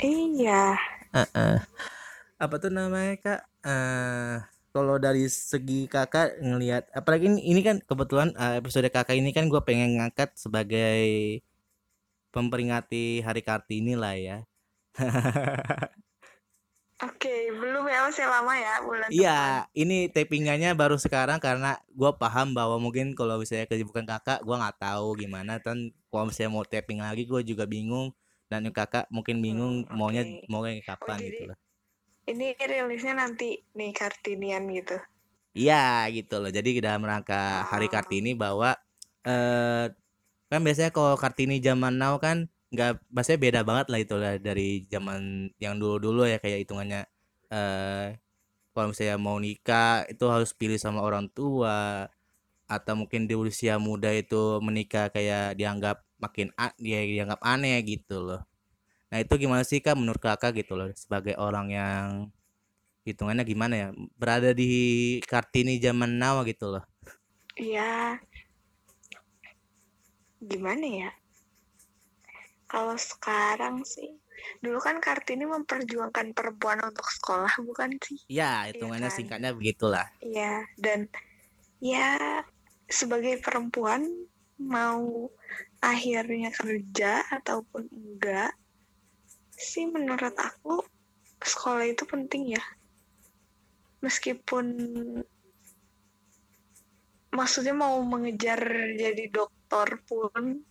Iya. 0.00 0.76
Uh 1.12 1.20
-uh. 1.32 1.56
Apa 2.40 2.54
tuh 2.60 2.72
namanya 2.72 3.14
kak? 3.20 3.40
Uh, 3.64 4.40
kalau 4.72 5.00
dari 5.00 5.26
segi 5.26 5.88
kakak 5.90 6.38
ngelihat 6.38 6.86
apalagi 6.94 7.26
ini, 7.26 7.40
ini 7.50 7.60
kan 7.64 7.82
kebetulan 7.82 8.30
uh, 8.36 8.60
episode 8.60 8.86
kakak 8.92 9.16
ini 9.16 9.34
kan 9.34 9.48
gue 9.50 9.60
pengen 9.64 9.98
ngangkat 9.98 10.36
sebagai 10.38 11.40
memperingati 12.30 13.24
Hari 13.24 13.42
Kartini 13.42 13.98
lah 13.98 14.14
ya. 14.14 14.38
Oke, 16.98 17.54
belum 17.54 17.86
ya 17.86 18.10
masih 18.10 18.26
lama 18.26 18.58
ya 18.58 18.74
bulan. 18.82 19.08
Iya, 19.14 19.40
ini 19.70 20.10
tapingannya 20.10 20.74
baru 20.74 20.98
sekarang 20.98 21.38
karena 21.38 21.78
gue 21.94 22.10
paham 22.18 22.50
bahwa 22.58 22.82
mungkin 22.82 23.14
kalau 23.14 23.38
misalnya 23.38 23.70
kesibukan 23.70 24.02
kakak, 24.02 24.42
gue 24.42 24.56
nggak 24.58 24.82
tahu 24.82 25.14
gimana. 25.14 25.62
Dan 25.62 25.94
kalau 26.10 26.26
misalnya 26.26 26.50
mau 26.50 26.66
taping 26.66 26.98
lagi, 26.98 27.22
gue 27.22 27.40
juga 27.46 27.70
bingung. 27.70 28.10
Dan 28.50 28.66
kakak 28.74 29.06
mungkin 29.14 29.38
bingung 29.38 29.86
hmm, 29.86 29.92
okay. 29.92 29.94
maunya 29.94 30.22
mau 30.50 30.64
kapan 30.64 31.18
oh, 31.20 31.22
gitu 31.22 31.42
loh 31.54 31.58
ini 32.28 32.52
rilisnya 32.54 33.16
nanti 33.16 33.56
nih 33.72 33.90
Kartinian 33.96 34.68
gitu. 34.68 35.00
Iya 35.56 36.06
gitu 36.12 36.36
loh. 36.38 36.52
Jadi 36.52 36.78
dalam 36.84 37.02
rangka 37.02 37.64
Hari 37.66 37.88
oh. 37.88 37.90
Kartini 37.90 38.36
bahwa 38.36 38.76
eh 39.24 39.88
kan 40.52 40.60
biasanya 40.60 40.92
kalau 40.92 41.16
Kartini 41.16 41.58
zaman 41.64 41.96
now 41.96 42.20
kan 42.20 42.52
nggak 42.68 43.00
biasanya 43.08 43.38
beda 43.40 43.60
banget 43.64 43.86
lah 43.88 44.00
itu 44.04 44.14
lah 44.20 44.34
dari 44.36 44.84
zaman 44.92 45.48
yang 45.56 45.80
dulu-dulu 45.80 46.28
ya 46.28 46.36
kayak 46.36 46.68
hitungannya 46.68 47.08
eh 47.48 48.20
kalau 48.76 48.94
misalnya 48.94 49.16
mau 49.18 49.38
nikah 49.40 50.06
itu 50.06 50.24
harus 50.30 50.54
pilih 50.54 50.78
sama 50.78 51.02
orang 51.02 51.26
tua 51.32 52.06
atau 52.68 52.94
mungkin 52.94 53.26
di 53.26 53.34
usia 53.34 53.80
muda 53.80 54.12
itu 54.12 54.60
menikah 54.60 55.08
kayak 55.10 55.56
dianggap 55.58 56.04
makin 56.20 56.52
dia 56.78 57.00
dianggap 57.02 57.40
aneh 57.42 57.80
gitu 57.82 58.20
loh. 58.22 58.40
Nah 59.10 59.18
itu 59.24 59.34
gimana 59.40 59.64
sih 59.64 59.80
kak 59.80 59.96
menurut 59.96 60.20
kakak 60.20 60.52
gitu 60.62 60.76
loh 60.76 60.92
sebagai 60.94 61.34
orang 61.40 61.72
yang 61.72 62.08
hitungannya 63.08 63.44
gimana 63.48 63.74
ya 63.74 63.88
berada 64.20 64.52
di 64.52 64.70
kartini 65.24 65.80
zaman 65.80 66.20
now 66.20 66.44
gitu 66.44 66.76
loh. 66.76 66.84
Iya. 67.56 68.20
Gimana 70.38 70.86
ya? 70.86 71.10
Kalau 72.68 72.94
sekarang 73.00 73.82
sih 73.82 74.12
dulu 74.62 74.78
kan 74.78 75.02
kartini 75.02 75.48
memperjuangkan 75.48 76.36
perempuan 76.36 76.78
untuk 76.84 77.08
sekolah 77.08 77.50
bukan 77.64 77.96
sih? 77.98 78.20
Iya 78.30 78.70
hitungannya 78.70 79.08
ya 79.08 79.12
kan? 79.12 79.16
singkatnya 79.16 79.50
begitulah. 79.56 80.06
Iya 80.20 80.68
dan 80.76 81.08
ya 81.80 82.44
sebagai 82.86 83.40
perempuan 83.40 84.04
mau 84.60 85.30
akhirnya 85.78 86.50
kerja 86.50 87.22
ataupun 87.30 87.86
enggak 87.88 88.52
sih 89.54 89.86
menurut 89.86 90.34
aku 90.34 90.82
sekolah 91.42 91.86
itu 91.86 92.02
penting 92.06 92.58
ya 92.58 92.64
meskipun 94.02 94.66
maksudnya 97.34 97.74
mau 97.74 98.02
mengejar 98.02 98.58
jadi 98.98 99.30
dokter 99.30 100.02
pun 100.06 100.62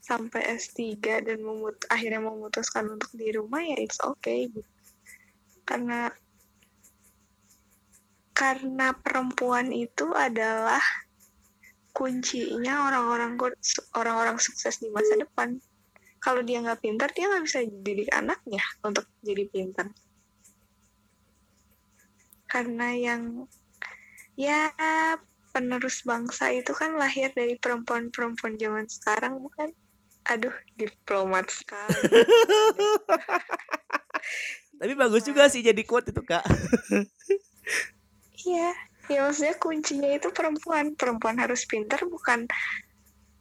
sampai 0.00 0.56
S3 0.56 0.98
dan 1.24 1.38
memut 1.42 1.76
akhirnya 1.90 2.22
memutuskan 2.22 2.86
untuk 2.90 3.10
di 3.16 3.34
rumah 3.34 3.60
ya 3.62 3.76
it's 3.80 3.98
okay 4.02 4.48
gitu. 4.50 4.70
karena 5.66 6.14
karena 8.36 8.92
perempuan 8.92 9.72
itu 9.72 10.12
adalah 10.12 10.84
kuncinya 11.96 12.92
orang-orang 12.92 13.40
orang-orang 13.96 14.36
sukses 14.36 14.76
di 14.76 14.92
masa 14.92 15.16
depan. 15.16 15.56
Kalau 16.20 16.44
dia 16.44 16.60
nggak 16.60 16.84
pintar 16.84 17.08
dia 17.16 17.32
nggak 17.32 17.44
bisa 17.48 17.64
didik 17.64 18.12
anaknya 18.12 18.60
untuk 18.84 19.08
jadi 19.24 19.48
pintar. 19.48 19.88
Karena 22.44 22.92
yang 22.92 23.48
ya 24.36 24.68
penerus 25.56 26.04
bangsa 26.04 26.52
itu 26.52 26.76
kan 26.76 27.00
lahir 27.00 27.32
dari 27.32 27.56
perempuan-perempuan 27.56 28.60
zaman 28.60 28.84
sekarang 28.84 29.40
bukan 29.40 29.72
aduh 30.26 30.54
diplomat 30.74 31.46
sekali 31.48 31.96
tapi 34.80 34.92
bagus 34.98 35.22
juga 35.24 35.46
sih 35.46 35.62
jadi 35.62 35.82
quote 35.86 36.10
itu 36.10 36.22
kak 36.26 36.44
iya 38.46 38.74
ya 39.06 39.22
maksudnya 39.22 39.54
kuncinya 39.56 40.10
itu 40.10 40.28
perempuan 40.34 40.98
perempuan 40.98 41.38
harus 41.38 41.62
pintar 41.64 42.02
bukan 42.06 42.50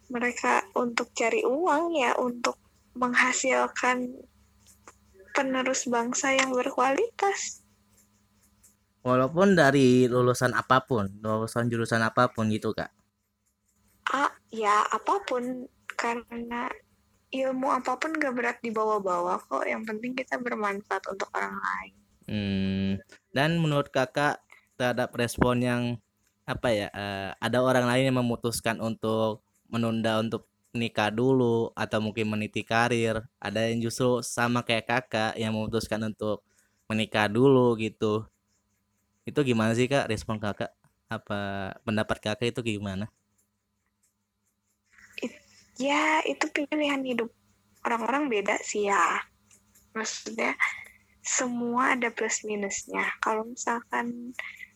mereka 0.09 0.61
untuk 0.77 1.09
cari 1.17 1.41
uang 1.41 1.97
ya 1.97 2.13
untuk 2.21 2.61
menghasilkan 2.95 4.13
penerus 5.35 5.85
bangsa 5.91 6.31
yang 6.31 6.55
berkualitas. 6.55 7.65
Walaupun 9.05 9.53
dari 9.53 10.09
lulusan 10.09 10.55
apa 10.55 10.81
pun, 10.81 11.11
lulusan 11.21 11.69
jurusan 11.69 12.01
apa 12.01 12.31
pun 12.31 12.49
gitu 12.49 12.73
kak. 12.73 12.89
Ah, 14.09 14.31
ya 14.49 14.87
apa 14.89 15.21
pun 15.27 15.69
karena 15.97 16.69
ilmu 17.33 17.67
apa 17.73 17.97
pun 17.99 18.15
gak 18.15 18.35
berat 18.35 18.57
dibawa-bawa 18.61 19.41
kok. 19.41 19.65
Yang 19.65 19.83
penting 19.89 20.11
kita 20.15 20.39
bermanfaat 20.39 21.03
untuk 21.11 21.27
orang 21.35 21.55
lain. 21.57 21.93
Hmm, 22.25 22.91
dan 23.35 23.57
menurut 23.59 23.89
kakak 23.89 24.41
terhadap 24.79 25.11
respon 25.17 25.61
yang 25.61 25.83
apa 26.45 26.69
ya? 26.69 26.87
Uh, 26.93 27.31
ada 27.41 27.59
orang 27.65 27.89
lain 27.89 28.13
yang 28.13 28.17
memutuskan 28.21 28.77
untuk 28.77 29.45
menunda 29.69 30.21
untuk 30.21 30.47
nikah 30.75 31.09
dulu 31.09 31.71
atau 31.71 32.03
mungkin 32.03 32.27
meniti 32.27 32.61
karir 32.61 33.23
ada 33.39 33.71
yang 33.71 33.79
justru 33.79 34.19
sama 34.19 34.61
kayak 34.61 34.85
kakak 34.85 35.33
yang 35.39 35.55
memutuskan 35.55 36.03
untuk 36.03 36.43
menikah 36.91 37.31
dulu 37.31 37.79
gitu 37.79 38.27
itu 39.25 39.39
gimana 39.41 39.71
sih 39.73 39.87
kak 39.87 40.11
respon 40.11 40.37
kakak 40.37 40.75
apa 41.07 41.73
pendapat 41.87 42.17
kakak 42.19 42.51
itu 42.53 42.75
gimana 42.75 43.09
ya 45.79 46.23
itu 46.25 46.45
pilihan 46.51 47.01
hidup. 47.03 47.29
Orang-orang 47.85 48.31
beda 48.31 48.57
sih 48.65 48.89
ya. 48.89 49.21
Maksudnya 49.93 50.57
semua 51.21 51.97
ada 51.97 52.13
plus 52.13 52.45
minusnya. 52.45 53.05
Kalau 53.21 53.45
misalkan 53.45 54.33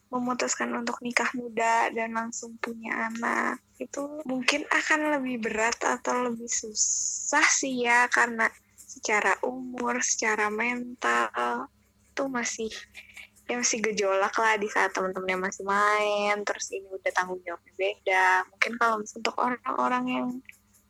memutuskan 0.10 0.74
untuk 0.74 0.98
nikah 1.06 1.29
muda 1.38 1.94
dan 1.94 2.18
langsung 2.18 2.58
punya 2.58 3.13
anak 3.13 3.62
itu 3.77 4.01
mungkin 4.25 4.65
akan 4.65 5.22
lebih 5.22 5.46
berat 5.46 5.77
atau 5.86 6.25
lebih 6.25 6.50
susah 6.50 7.46
sih 7.46 7.86
ya 7.86 8.10
karena 8.10 8.50
secara 8.74 9.38
umur, 9.46 10.01
secara 10.01 10.50
mental 10.50 11.70
itu 12.10 12.24
masih 12.25 12.72
ya 13.46 13.62
masih 13.62 13.82
gejolak 13.86 14.34
lah 14.34 14.58
di 14.58 14.65
saat 14.70 14.94
teman-temannya 14.94 15.50
masih 15.50 15.65
main 15.65 16.41
terus 16.41 16.74
ini 16.74 16.89
udah 16.89 17.12
tanggung 17.13 17.41
jawabnya 17.46 17.74
beda. 17.77 18.27
Mungkin 18.50 18.72
kalau 18.82 18.96
untuk 19.06 19.36
orang-orang 19.38 20.06
yang 20.10 20.27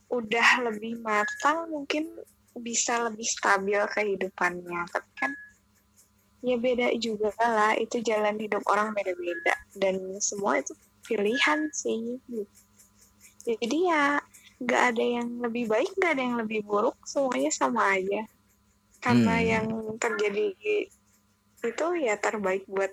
udah 0.09 0.49
lebih 0.69 0.99
matang 1.01 1.69
mungkin 1.69 2.09
bisa 2.57 3.07
lebih 3.07 3.25
stabil 3.25 3.79
kehidupannya. 3.93 4.89
Tapi 4.89 5.11
kan 5.17 5.31
ya 6.39 6.55
beda 6.55 6.95
juga 6.97 7.33
lah 7.39 7.75
itu 7.75 8.01
jalan 8.01 8.37
hidup 8.41 8.65
orang 8.67 8.93
beda-beda. 8.93 9.55
Dan 9.77 10.17
semua 10.19 10.59
itu 10.59 10.73
pilihan 11.05 11.69
sih 11.73 12.21
jadi 13.57 13.77
ya 13.89 14.03
nggak 14.59 14.83
ada 14.93 15.05
yang 15.21 15.27
lebih 15.39 15.71
baik 15.71 15.89
nggak 15.95 16.13
ada 16.19 16.23
yang 16.23 16.37
lebih 16.37 16.59
buruk 16.67 16.99
semuanya 17.07 17.49
sama 17.49 17.95
aja. 17.95 18.27
Karena 18.99 19.35
Hmm. 19.39 19.47
yang 19.47 19.65
terjadi 19.95 20.51
itu 21.59 21.85
ya 22.03 22.19
terbaik 22.19 22.67
buat 22.67 22.91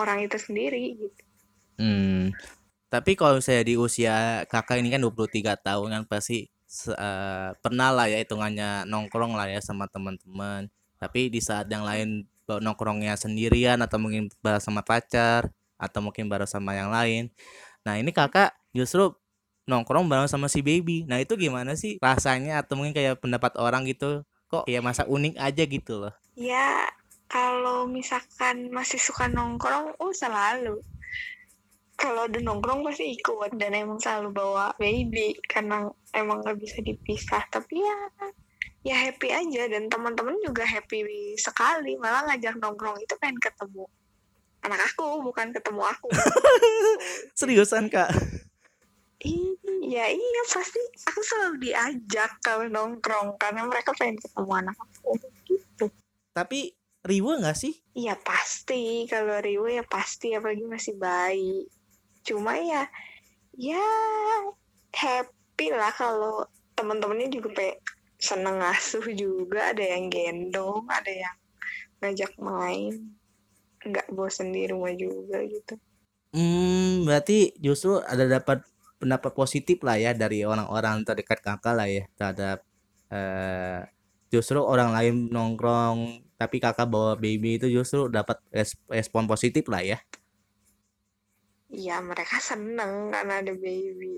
orang 0.00 0.24
itu 0.24 0.40
sendiri 0.40 0.96
gitu. 0.96 1.22
Hmm. 1.78 2.32
Tapi 2.94 3.18
kalau 3.18 3.42
saya 3.42 3.66
di 3.66 3.74
usia 3.74 4.46
kakak 4.46 4.78
ini 4.78 4.94
kan 4.94 5.02
23 5.02 5.58
tahun 5.58 5.88
kan 5.90 6.02
pasti 6.06 6.46
eh, 6.94 7.50
pernah 7.58 7.90
lah 7.90 8.06
ya 8.06 8.22
hitungannya 8.22 8.86
nongkrong 8.86 9.34
lah 9.34 9.50
ya 9.50 9.58
sama 9.58 9.90
teman-teman. 9.90 10.70
Tapi 11.02 11.26
di 11.26 11.42
saat 11.42 11.66
yang 11.66 11.82
lain 11.82 12.22
nongkrongnya 12.46 13.18
sendirian 13.18 13.82
atau 13.82 13.98
mungkin 13.98 14.30
bareng 14.38 14.62
sama 14.62 14.86
pacar 14.86 15.50
atau 15.74 16.06
mungkin 16.06 16.30
bareng 16.30 16.46
sama 16.46 16.78
yang 16.78 16.94
lain. 16.94 17.34
Nah, 17.82 17.98
ini 17.98 18.14
kakak 18.14 18.54
justru 18.70 19.10
nongkrong 19.66 20.06
bareng 20.06 20.30
sama 20.30 20.46
si 20.46 20.62
baby. 20.62 21.02
Nah, 21.10 21.18
itu 21.18 21.34
gimana 21.34 21.74
sih 21.74 21.98
rasanya 21.98 22.62
atau 22.62 22.78
mungkin 22.78 22.94
kayak 22.94 23.18
pendapat 23.18 23.58
orang 23.58 23.90
gitu? 23.90 24.22
Kok 24.54 24.70
kayak 24.70 24.86
masa 24.86 25.02
unik 25.10 25.34
aja 25.34 25.62
gitu 25.66 25.98
loh. 25.98 26.14
ya 26.38 26.86
kalau 27.26 27.86
misalkan 27.90 28.70
masih 28.70 29.02
suka 29.02 29.26
nongkrong 29.26 29.94
oh 29.98 30.14
selalu 30.14 30.78
kalau 31.94 32.26
udah 32.26 32.42
nongkrong 32.42 32.82
pasti 32.84 33.14
ikut 33.14 33.54
dan 33.56 33.72
emang 33.74 33.98
selalu 34.02 34.34
bawa 34.34 34.74
baby 34.76 35.34
karena 35.46 35.88
emang 36.12 36.42
nggak 36.42 36.58
bisa 36.58 36.82
dipisah 36.82 37.42
tapi 37.48 37.80
ya 37.80 37.98
ya 38.84 38.96
happy 39.08 39.32
aja 39.32 39.70
dan 39.70 39.88
teman-teman 39.88 40.36
juga 40.44 40.66
happy 40.68 41.34
sekali 41.40 41.96
malah 41.96 42.28
ngajak 42.28 42.60
nongkrong 42.60 43.00
itu 43.00 43.14
pengen 43.16 43.40
ketemu 43.40 43.88
anak 44.64 44.80
aku 44.92 45.20
bukan 45.20 45.52
ketemu 45.52 45.82
aku 45.84 46.08
Seriusan, 47.38 47.92
Kak? 47.92 48.12
iya 49.24 50.04
iya 50.12 50.42
pasti 50.48 50.80
aku 51.08 51.20
selalu 51.24 51.56
diajak 51.64 52.40
kalau 52.44 52.68
nongkrong 52.68 53.40
karena 53.40 53.64
mereka 53.64 53.96
pengen 53.96 54.20
ketemu 54.20 54.52
anak 54.52 54.76
aku 54.76 55.16
gitu 55.48 55.86
Tapi 56.34 56.76
riwe 57.04 57.32
nggak 57.40 57.56
sih? 57.56 57.72
Iya 57.94 58.16
pasti 58.18 59.04
kalau 59.06 59.38
Rio 59.38 59.68
ya 59.68 59.84
pasti 59.84 60.32
apalagi 60.32 60.64
masih 60.64 60.96
bayi. 60.96 61.68
Cuma 62.26 62.52
ya 62.56 62.82
ya 63.54 63.84
happy 64.94 65.66
lah 65.74 65.92
kalau 65.94 66.46
teman-temannya 66.78 67.28
juga 67.30 67.48
pe 67.58 67.68
seneng 68.18 68.56
ngasuh 68.62 69.04
juga. 69.14 69.74
Ada 69.74 69.84
yang 69.96 70.04
gendong 70.10 70.84
ada 70.88 71.12
yang 71.12 71.36
ngajak 72.00 72.32
main. 72.40 72.94
Nggak 73.84 74.08
bosen 74.16 74.48
di 74.56 74.64
rumah 74.70 74.92
juga 74.96 75.38
gitu. 75.44 75.74
Hmm, 76.34 77.06
berarti 77.06 77.54
justru 77.62 78.02
ada 78.02 78.26
dapat 78.26 78.66
pendapat 78.98 79.32
positif 79.38 79.78
lah 79.86 79.96
ya 80.00 80.10
dari 80.16 80.42
orang-orang 80.42 81.06
terdekat 81.06 81.38
kakak 81.46 81.74
lah 81.78 81.86
ya 81.86 82.04
terhadap 82.18 82.58
eh, 83.14 83.80
justru 84.34 84.58
orang 84.58 84.90
lain 84.96 85.14
nongkrong 85.30 85.98
tapi 86.34 86.58
kakak 86.58 86.90
bawa 86.90 87.14
baby 87.14 87.62
itu 87.62 87.70
justru 87.70 88.10
dapat 88.10 88.42
res- 88.50 88.80
respon 88.90 89.30
positif 89.30 89.62
lah 89.70 89.82
ya. 89.84 89.98
Iya 91.80 91.96
mereka 92.08 92.36
seneng 92.48 92.92
karena 93.14 93.34
ada 93.42 93.52
baby 93.62 94.12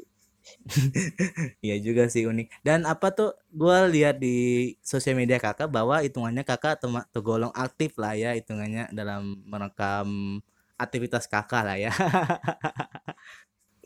Iya 1.64 1.76
juga 1.83 2.07
sih 2.12 2.24
unik. 2.31 2.46
Dan 2.66 2.87
apa 2.87 3.11
tuh 3.14 3.31
gua 3.50 3.87
lihat 3.90 4.16
di 4.22 4.72
sosial 4.83 5.18
media 5.18 5.38
kakak 5.42 5.68
bahwa 5.70 5.98
hitungannya 6.02 6.44
kakak 6.46 6.78
tema- 6.83 7.07
tergolong 7.14 7.52
aktif 7.54 7.98
lah 7.98 8.14
ya 8.14 8.31
hitungannya 8.38 8.90
dalam 8.94 9.42
merekam 9.46 10.40
aktivitas 10.78 11.24
kakak 11.26 11.62
lah 11.66 11.76
ya. 11.78 11.90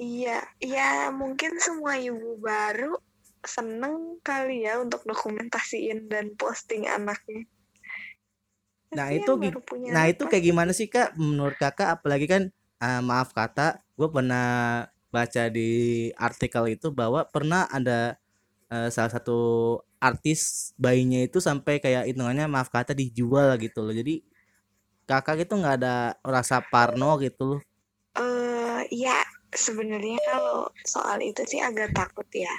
Iya, 0.01 0.40
ya 0.64 1.12
mungkin 1.12 1.61
semua 1.61 2.01
ibu 2.01 2.40
baru 2.40 2.97
seneng 3.45 4.16
kali 4.25 4.64
ya 4.64 4.81
untuk 4.81 5.05
dokumentasiin 5.05 6.09
dan 6.09 6.33
posting 6.40 6.88
anaknya. 6.88 7.45
Nah, 8.97 9.12
Tapi 9.12 9.21
itu 9.21 9.33
Nah 9.92 10.05
itu 10.09 10.23
kayak 10.25 10.45
gimana 10.49 10.73
sih 10.73 10.88
kak 10.88 11.14
menurut 11.21 11.57
kakak 11.61 12.01
apalagi 12.01 12.27
kan 12.33 12.42
eh, 12.83 13.01
maaf 13.05 13.31
kata 13.37 13.81
gue 13.97 14.09
pernah 14.09 14.49
baca 15.11 15.43
di 15.53 15.71
artikel 16.16 16.64
itu 16.77 16.88
bahwa 16.95 17.27
pernah 17.29 17.66
ada 17.69 18.16
eh, 18.73 18.88
salah 18.95 19.12
satu 19.12 19.38
artis 20.01 20.73
bayinya 20.81 21.21
itu 21.21 21.38
sampai 21.43 21.79
kayak 21.85 22.09
hitungannya 22.09 22.49
maaf 22.49 22.73
kata 22.73 22.97
dijual 22.97 23.55
gitu 23.61 23.85
loh. 23.85 23.93
Jadi 23.93 24.25
kakak 25.05 25.45
itu 25.45 25.55
nggak 25.61 25.77
ada 25.83 25.97
rasa 26.25 26.64
parno 26.64 27.21
gitu 27.21 27.43
loh. 27.57 27.61
Eh 28.16 28.81
ya 28.95 29.19
sebenarnya 29.53 30.19
kalau 30.31 30.71
soal 30.87 31.19
itu 31.21 31.43
sih 31.47 31.61
agak 31.61 31.93
takut 31.93 32.27
ya. 32.33 32.55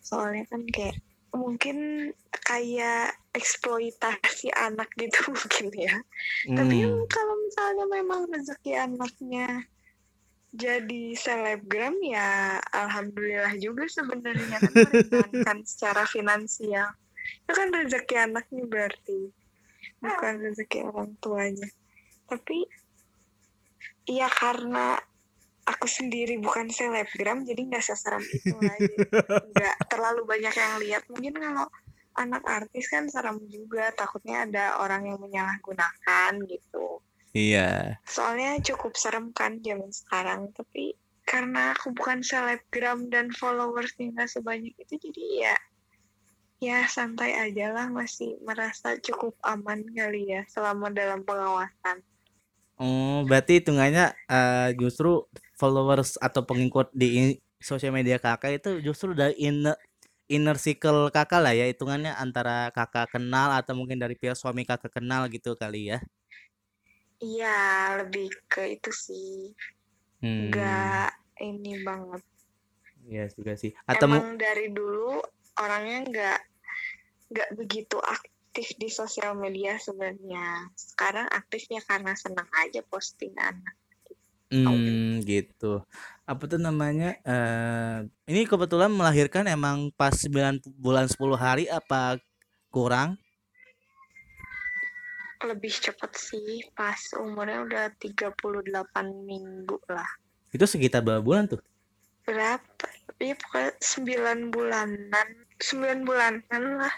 Soalnya 0.00 0.44
kan 0.48 0.62
kayak 0.70 0.96
mungkin 1.34 2.10
kayak 2.46 3.16
eksploitasi 3.34 4.54
anak 4.54 4.90
gitu 4.96 5.18
mungkin 5.36 5.66
ya. 5.74 5.96
Tapi 6.46 6.76
Hmm, 6.86 7.04
kalau 7.10 7.34
misalnya 7.42 7.84
memang 7.90 8.30
rezeki 8.30 8.72
anaknya 8.78 9.66
jadi 10.56 11.12
selebgram 11.12 12.00
ya 12.00 12.56
alhamdulillah 12.72 13.52
juga 13.60 13.84
sebenarnya 13.90 14.58
kan 15.44 15.58
secara 15.68 16.08
finansial. 16.08 16.88
Itu 17.44 17.52
kan 17.52 17.68
rezeki 17.74 18.14
anaknya 18.30 18.64
berarti 18.64 19.34
bukan 20.00 20.34
rezeki 20.40 20.78
orang 20.86 21.12
tuanya. 21.20 21.68
Tapi 22.30 22.64
iya 24.06 24.30
karena 24.30 24.96
aku 25.66 25.90
sendiri 25.90 26.38
bukan 26.38 26.70
selebgram 26.70 27.42
jadi 27.42 27.60
nggak 27.66 27.84
seseram 27.84 28.22
itu 28.22 28.54
aja. 28.74 28.94
Nggak 29.50 29.76
terlalu 29.90 30.22
banyak 30.24 30.54
yang 30.54 30.74
lihat. 30.80 31.02
Mungkin 31.10 31.34
kalau 31.36 31.66
anak 32.16 32.42
artis 32.48 32.88
kan 32.88 33.06
serem 33.12 33.36
juga 33.46 33.92
takutnya 33.92 34.48
ada 34.48 34.80
orang 34.80 35.12
yang 35.12 35.20
menyalahgunakan 35.20 36.32
gitu 36.48 37.04
iya 37.36 38.00
soalnya 38.08 38.56
cukup 38.64 38.96
serem 38.96 39.30
kan 39.36 39.60
zaman 39.60 39.92
sekarang 39.92 40.50
tapi 40.56 40.96
karena 41.28 41.76
aku 41.76 41.92
bukan 41.92 42.24
selebgram 42.24 43.12
dan 43.12 43.28
followersnya 43.36 44.16
nggak 44.16 44.32
sebanyak 44.32 44.72
itu 44.80 44.94
jadi 44.96 45.24
ya 45.44 45.56
ya 46.56 46.78
santai 46.88 47.36
aja 47.36 47.68
lah 47.68 47.92
masih 47.92 48.40
merasa 48.40 48.96
cukup 49.04 49.36
aman 49.44 49.84
kali 49.92 50.32
ya 50.32 50.42
selama 50.48 50.88
dalam 50.88 51.20
pengawasan 51.20 52.00
oh 52.80 53.28
berarti 53.28 53.60
hitungannya 53.60 54.16
eh, 54.32 54.72
justru 54.80 55.28
followers 55.56 56.20
atau 56.20 56.44
pengikut 56.44 56.92
di 56.92 57.40
sosial 57.56 57.90
media 57.96 58.20
kakak 58.20 58.60
itu 58.60 58.70
justru 58.84 59.16
dari 59.16 59.34
inner 59.40 59.74
inner 60.28 60.58
circle 60.60 61.08
kakak 61.08 61.40
lah 61.40 61.54
ya 61.56 61.66
hitungannya 61.70 62.12
antara 62.14 62.68
kakak 62.74 63.10
kenal 63.14 63.54
atau 63.56 63.72
mungkin 63.72 63.96
dari 63.96 64.14
pihak 64.18 64.36
suami 64.36 64.68
kakak 64.68 64.92
kenal 65.00 65.26
gitu 65.32 65.56
kali 65.56 65.96
ya? 65.96 65.98
Iya 67.22 67.56
lebih 68.04 68.28
ke 68.50 68.76
itu 68.76 68.90
sih. 68.92 69.56
Hmm. 70.20 70.52
Nggak 70.52 71.10
ini 71.40 71.80
banget. 71.80 72.22
Iya 73.08 73.24
juga 73.32 73.56
sih. 73.56 73.72
Atau 73.88 74.10
emang 74.10 74.36
dari 74.36 74.68
dulu 74.68 75.22
orangnya 75.56 75.98
nggak 76.04 76.38
nggak 77.32 77.50
begitu 77.56 77.96
aktif 78.02 78.76
di 78.76 78.92
sosial 78.92 79.32
media 79.38 79.80
sebenarnya. 79.80 80.68
Sekarang 80.76 81.30
aktifnya 81.30 81.80
karena 81.86 82.12
senang 82.18 82.50
aja 82.60 82.84
posting 82.84 83.32
anak 83.38 83.74
Hmm, 84.46 85.22
gitu. 85.26 85.82
Apa 86.22 86.46
tuh 86.46 86.58
namanya? 86.58 87.18
eh 87.22 87.96
ini 88.30 88.46
kebetulan 88.46 88.90
melahirkan 88.90 89.46
emang 89.46 89.90
pas 89.94 90.14
9 90.14 90.62
bulan 90.78 91.06
10 91.10 91.34
hari 91.38 91.64
apa 91.66 92.18
kurang? 92.70 93.18
lebih 95.36 95.68
cepet 95.68 96.12
sih 96.16 96.64
pas 96.72 96.96
umurnya 97.20 97.60
udah 97.62 97.84
38 98.00 98.32
minggu 99.28 99.76
lah 99.86 100.08
Itu 100.48 100.64
sekitar 100.64 101.04
berapa 101.04 101.20
bulan 101.20 101.44
tuh? 101.46 101.60
berapa 102.24 102.86
ya 103.20 103.36
pokoknya 103.38 103.70
9 103.78 104.50
bulanan 104.50 105.28
9 105.60 106.02
bulanan 106.02 106.62
lah 106.80 106.94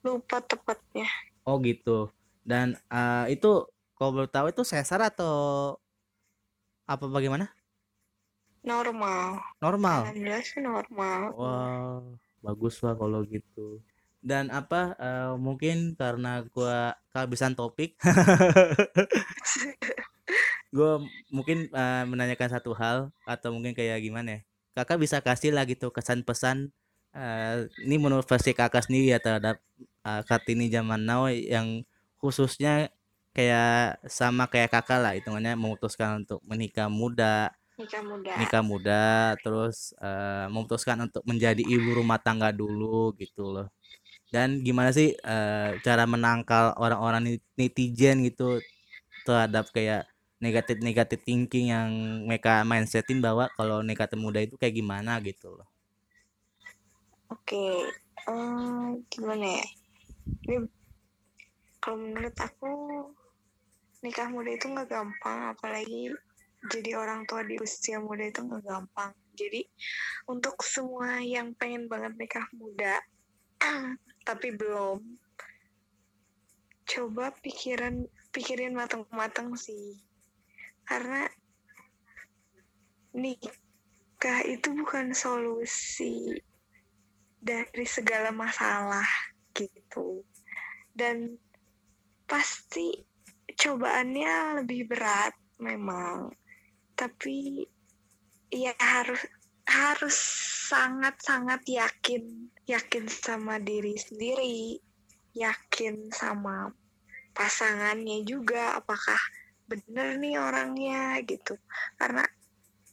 lupa 0.00 0.40
tepatnya 0.40 1.10
Oh 1.42 1.58
gitu. 1.60 2.08
Dan 2.42 2.74
eh, 2.88 3.34
itu 3.34 3.66
kalau 3.94 4.10
boleh 4.14 4.30
tahu 4.30 4.46
itu 4.50 4.62
sesar 4.62 4.98
atau 5.02 5.74
apa 6.86 7.04
bagaimana? 7.10 7.50
normal 8.66 9.38
Normal. 9.62 10.10
alhamdulillah 10.10 10.42
sih 10.42 10.58
normal 10.58 11.20
Wah, 11.38 12.02
bagus 12.42 12.82
lah 12.82 12.98
kalau 12.98 13.22
gitu. 13.22 13.78
dan 14.26 14.50
apa 14.50 14.98
uh, 14.98 15.38
mungkin 15.38 15.94
karena 15.94 16.42
gua 16.50 16.98
kehabisan 17.14 17.54
topik 17.54 17.94
gue 20.76 20.92
mungkin 21.30 21.70
uh, 21.70 22.04
menanyakan 22.04 22.58
satu 22.58 22.74
hal 22.74 23.14
atau 23.22 23.54
mungkin 23.54 23.72
kayak 23.72 24.02
gimana 24.02 24.28
ya 24.28 24.40
kakak 24.76 24.98
bisa 24.98 25.22
kasih 25.22 25.54
lah 25.54 25.64
gitu 25.64 25.88
kesan 25.94 26.26
pesan 26.26 26.74
uh, 27.14 27.64
ini 27.86 27.96
menurut 27.96 28.26
versi 28.26 28.52
kakak 28.52 28.84
sendiri 28.84 29.14
ya 29.14 29.22
terhadap 29.22 29.62
uh, 30.04 30.20
kartini 30.26 30.68
zaman 30.68 31.06
now 31.06 31.30
yang 31.30 31.86
khususnya 32.18 32.90
kayak 33.36 34.00
sama 34.08 34.48
kayak 34.48 34.72
kakak 34.72 34.96
lah 34.96 35.12
hitungannya 35.12 35.52
memutuskan 35.60 36.24
untuk 36.24 36.40
menikah 36.48 36.88
muda. 36.88 37.52
Nikah 37.76 38.00
muda. 38.00 38.32
Nikah 38.40 38.62
muda 38.64 39.04
terus 39.44 39.92
uh, 40.00 40.48
memutuskan 40.48 40.96
untuk 41.04 41.20
menjadi 41.28 41.60
ibu 41.60 42.00
rumah 42.00 42.16
tangga 42.16 42.48
dulu 42.48 43.12
gitu 43.20 43.52
loh. 43.52 43.68
Dan 44.32 44.64
gimana 44.64 44.88
sih 44.88 45.12
uh, 45.20 45.76
cara 45.84 46.08
menangkal 46.08 46.72
orang-orang 46.80 47.36
netizen 47.60 48.24
gitu 48.24 48.64
terhadap 49.28 49.68
kayak 49.68 50.08
negatif 50.40 50.80
negatif 50.80 51.20
thinking 51.20 51.68
yang 51.72 51.92
mereka 52.24 52.64
mindsetin 52.64 53.20
bahwa 53.20 53.52
kalau 53.52 53.84
nikah 53.84 54.08
muda 54.16 54.40
itu 54.40 54.56
kayak 54.56 54.80
gimana 54.80 55.20
gitu 55.20 55.52
loh. 55.52 55.68
Oke 57.28 57.52
okay. 57.52 57.72
um, 58.32 59.04
gimana 59.12 59.60
ya? 59.60 59.66
Ini 60.48 60.56
kalau 61.84 62.02
menurut 62.02 62.36
aku 62.40 62.72
nikah 64.04 64.28
muda 64.28 64.50
itu 64.52 64.66
nggak 64.68 64.88
gampang 64.88 65.56
apalagi 65.56 66.12
jadi 66.66 66.98
orang 66.98 67.28
tua 67.28 67.46
di 67.46 67.60
usia 67.62 68.02
muda 68.02 68.26
itu 68.26 68.42
nggak 68.42 68.64
gampang. 68.66 69.12
Jadi 69.36 69.62
untuk 70.26 70.58
semua 70.64 71.22
yang 71.22 71.54
pengen 71.54 71.86
banget 71.86 72.16
nikah 72.16 72.46
muda 72.56 72.98
tapi 74.28 74.56
belum, 74.56 74.98
coba 76.86 77.30
pikiran 77.38 78.08
pikirin 78.34 78.74
matang-matang 78.74 79.54
sih. 79.54 80.00
Karena 80.86 81.28
nikah 83.14 84.40
itu 84.48 84.74
bukan 84.74 85.14
solusi 85.14 86.34
dari 87.38 87.86
segala 87.86 88.34
masalah 88.34 89.06
gitu. 89.54 90.24
Dan 90.96 91.36
pasti 92.26 93.06
cobaannya 93.54 94.62
lebih 94.62 94.90
berat 94.90 95.34
memang. 95.62 96.34
Tapi 96.98 97.62
ya 98.50 98.74
harus 98.78 99.22
harus 99.66 100.16
sangat-sangat 100.70 101.62
yakin 101.66 102.50
yakin 102.66 103.04
sama 103.10 103.58
diri 103.58 103.98
sendiri 103.98 104.78
yakin 105.36 106.08
sama 106.08 106.72
pasangannya 107.36 108.24
juga 108.24 108.80
apakah 108.80 109.20
bener 109.68 110.16
nih 110.16 110.40
orangnya 110.40 111.20
gitu. 111.28 111.60
Karena 112.00 112.24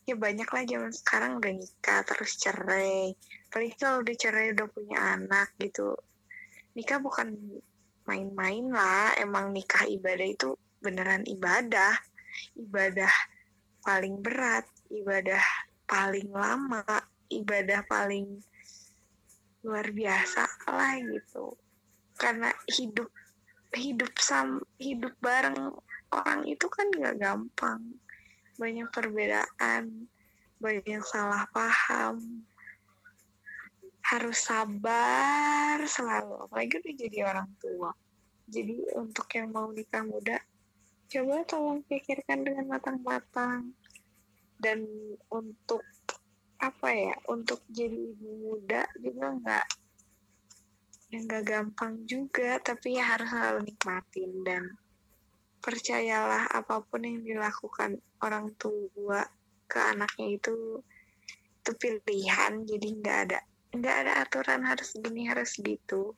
ya 0.03 0.19
banyak 0.19 0.49
lah 0.51 0.63
zaman 0.67 0.91
sekarang 0.91 1.39
udah 1.39 1.53
nikah 1.55 2.03
terus 2.03 2.35
cerai. 2.35 3.15
Paling 3.47 3.71
kalau 3.79 4.03
udah 4.03 4.15
cerai 4.19 4.51
udah 4.51 4.67
punya 4.67 4.99
anak 5.15 5.55
gitu. 5.63 5.95
Nikah 6.75 6.99
bukan 6.99 7.31
main-main 8.03 8.67
lah 8.71 9.15
emang 9.19 9.55
nikah 9.55 9.87
ibadah 9.87 10.27
itu 10.27 10.55
beneran 10.83 11.23
ibadah 11.27 11.95
ibadah 12.57 13.13
paling 13.83 14.23
berat, 14.23 14.65
ibadah 14.89 15.43
paling 15.85 16.29
lama, 16.31 16.83
ibadah 17.29 17.83
paling 17.85 18.41
luar 19.63 19.87
biasa 19.91 20.43
lah 20.67 20.99
gitu. 20.99 21.55
Karena 22.19 22.51
hidup 22.69 23.09
hidup 23.73 24.13
sam 24.21 24.61
hidup 24.77 25.17
bareng 25.17 25.73
orang 26.13 26.41
itu 26.45 26.65
kan 26.69 26.87
gak 26.93 27.17
gampang. 27.19 27.81
Banyak 28.55 28.87
perbedaan, 28.93 30.07
banyak 30.61 31.01
salah 31.03 31.49
paham. 31.49 32.45
Harus 34.03 34.37
sabar 34.45 35.79
selalu, 35.87 36.47
apalagi 36.47 36.79
udah 36.83 36.93
jadi 36.99 37.17
orang 37.23 37.49
tua. 37.57 37.91
Jadi 38.47 38.83
untuk 38.99 39.25
yang 39.31 39.49
mau 39.55 39.71
nikah 39.71 40.03
muda, 40.03 40.37
coba 41.07 41.45
tolong 41.47 41.79
pikirkan 41.87 42.43
dengan 42.43 42.67
matang-matang 42.67 43.71
dan 44.63 44.87
untuk 45.31 45.83
apa 46.63 46.95
ya 46.95 47.15
untuk 47.27 47.59
jadi 47.67 48.15
ibu 48.15 48.29
muda 48.39 48.87
juga 48.95 49.35
nggak 49.35 49.67
yang 51.11 51.23
nggak 51.27 51.43
gampang 51.43 51.93
juga 52.07 52.55
tapi 52.63 52.95
ya 52.95 53.03
harus 53.03 53.27
selalu 53.27 53.59
nikmatin 53.67 54.31
dan 54.47 54.63
percayalah 55.59 56.47
apa 56.55 56.79
pun 56.87 57.03
yang 57.03 57.19
dilakukan 57.19 57.99
orang 58.23 58.55
tua 58.55 59.27
ke 59.67 59.77
anaknya 59.77 60.39
itu 60.39 60.79
itu 61.59 61.71
pilihan 61.75 62.63
jadi 62.63 62.87
nggak 63.03 63.17
ada 63.27 63.39
nggak 63.73 63.95
ada 64.05 64.13
aturan 64.21 64.61
harus 64.63 64.93
gini 64.93 65.25
harus 65.27 65.57
gitu. 65.57 66.13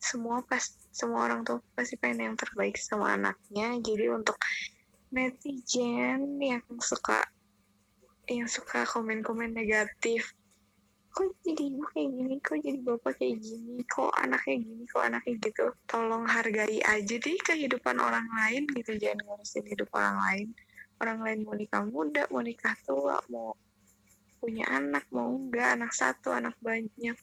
Semua 0.00 0.44
pas 0.44 0.62
semua 0.92 1.28
orang 1.28 1.44
tua 1.44 1.60
pasti 1.76 1.96
pengen 1.96 2.32
yang 2.32 2.36
terbaik 2.36 2.76
sama 2.76 3.16
anaknya. 3.16 3.76
Jadi 3.80 4.06
untuk 4.12 4.36
netizen 5.10 6.38
yang 6.38 6.62
suka 6.80 7.24
yang 8.30 8.46
suka 8.46 8.86
komen-komen 8.86 9.50
negatif 9.50 10.30
kok 11.10 11.26
jadi 11.42 11.62
ibu 11.74 11.82
kayak 11.90 12.10
gini? 12.14 12.34
Kok 12.38 12.58
jadi 12.62 12.78
bapak 12.86 13.12
kayak 13.18 13.36
gini? 13.42 13.82
Kok 13.82 14.12
anaknya 14.14 14.56
gini? 14.62 14.82
Kok 14.86 15.02
anaknya 15.02 15.32
gitu? 15.42 15.66
Tolong 15.90 16.24
hargai 16.30 16.78
aja 16.86 17.14
deh 17.18 17.38
kehidupan 17.42 17.98
orang 17.98 18.26
lain 18.30 18.62
gitu. 18.78 18.94
Jangan 18.94 19.18
ngurusin 19.26 19.66
hidup 19.66 19.90
orang 19.90 20.16
lain. 20.22 20.48
Orang 21.02 21.18
lain 21.26 21.38
mau 21.42 21.56
nikah 21.58 21.82
muda 21.82 22.22
mau 22.30 22.44
nikah 22.44 22.76
tua 22.86 23.18
mau 23.32 23.56
punya 24.40 24.64
anak 24.72 25.04
mau 25.12 25.28
enggak 25.36 25.76
anak 25.76 25.92
satu 25.92 26.32
anak 26.32 26.56
banyak. 26.64 27.14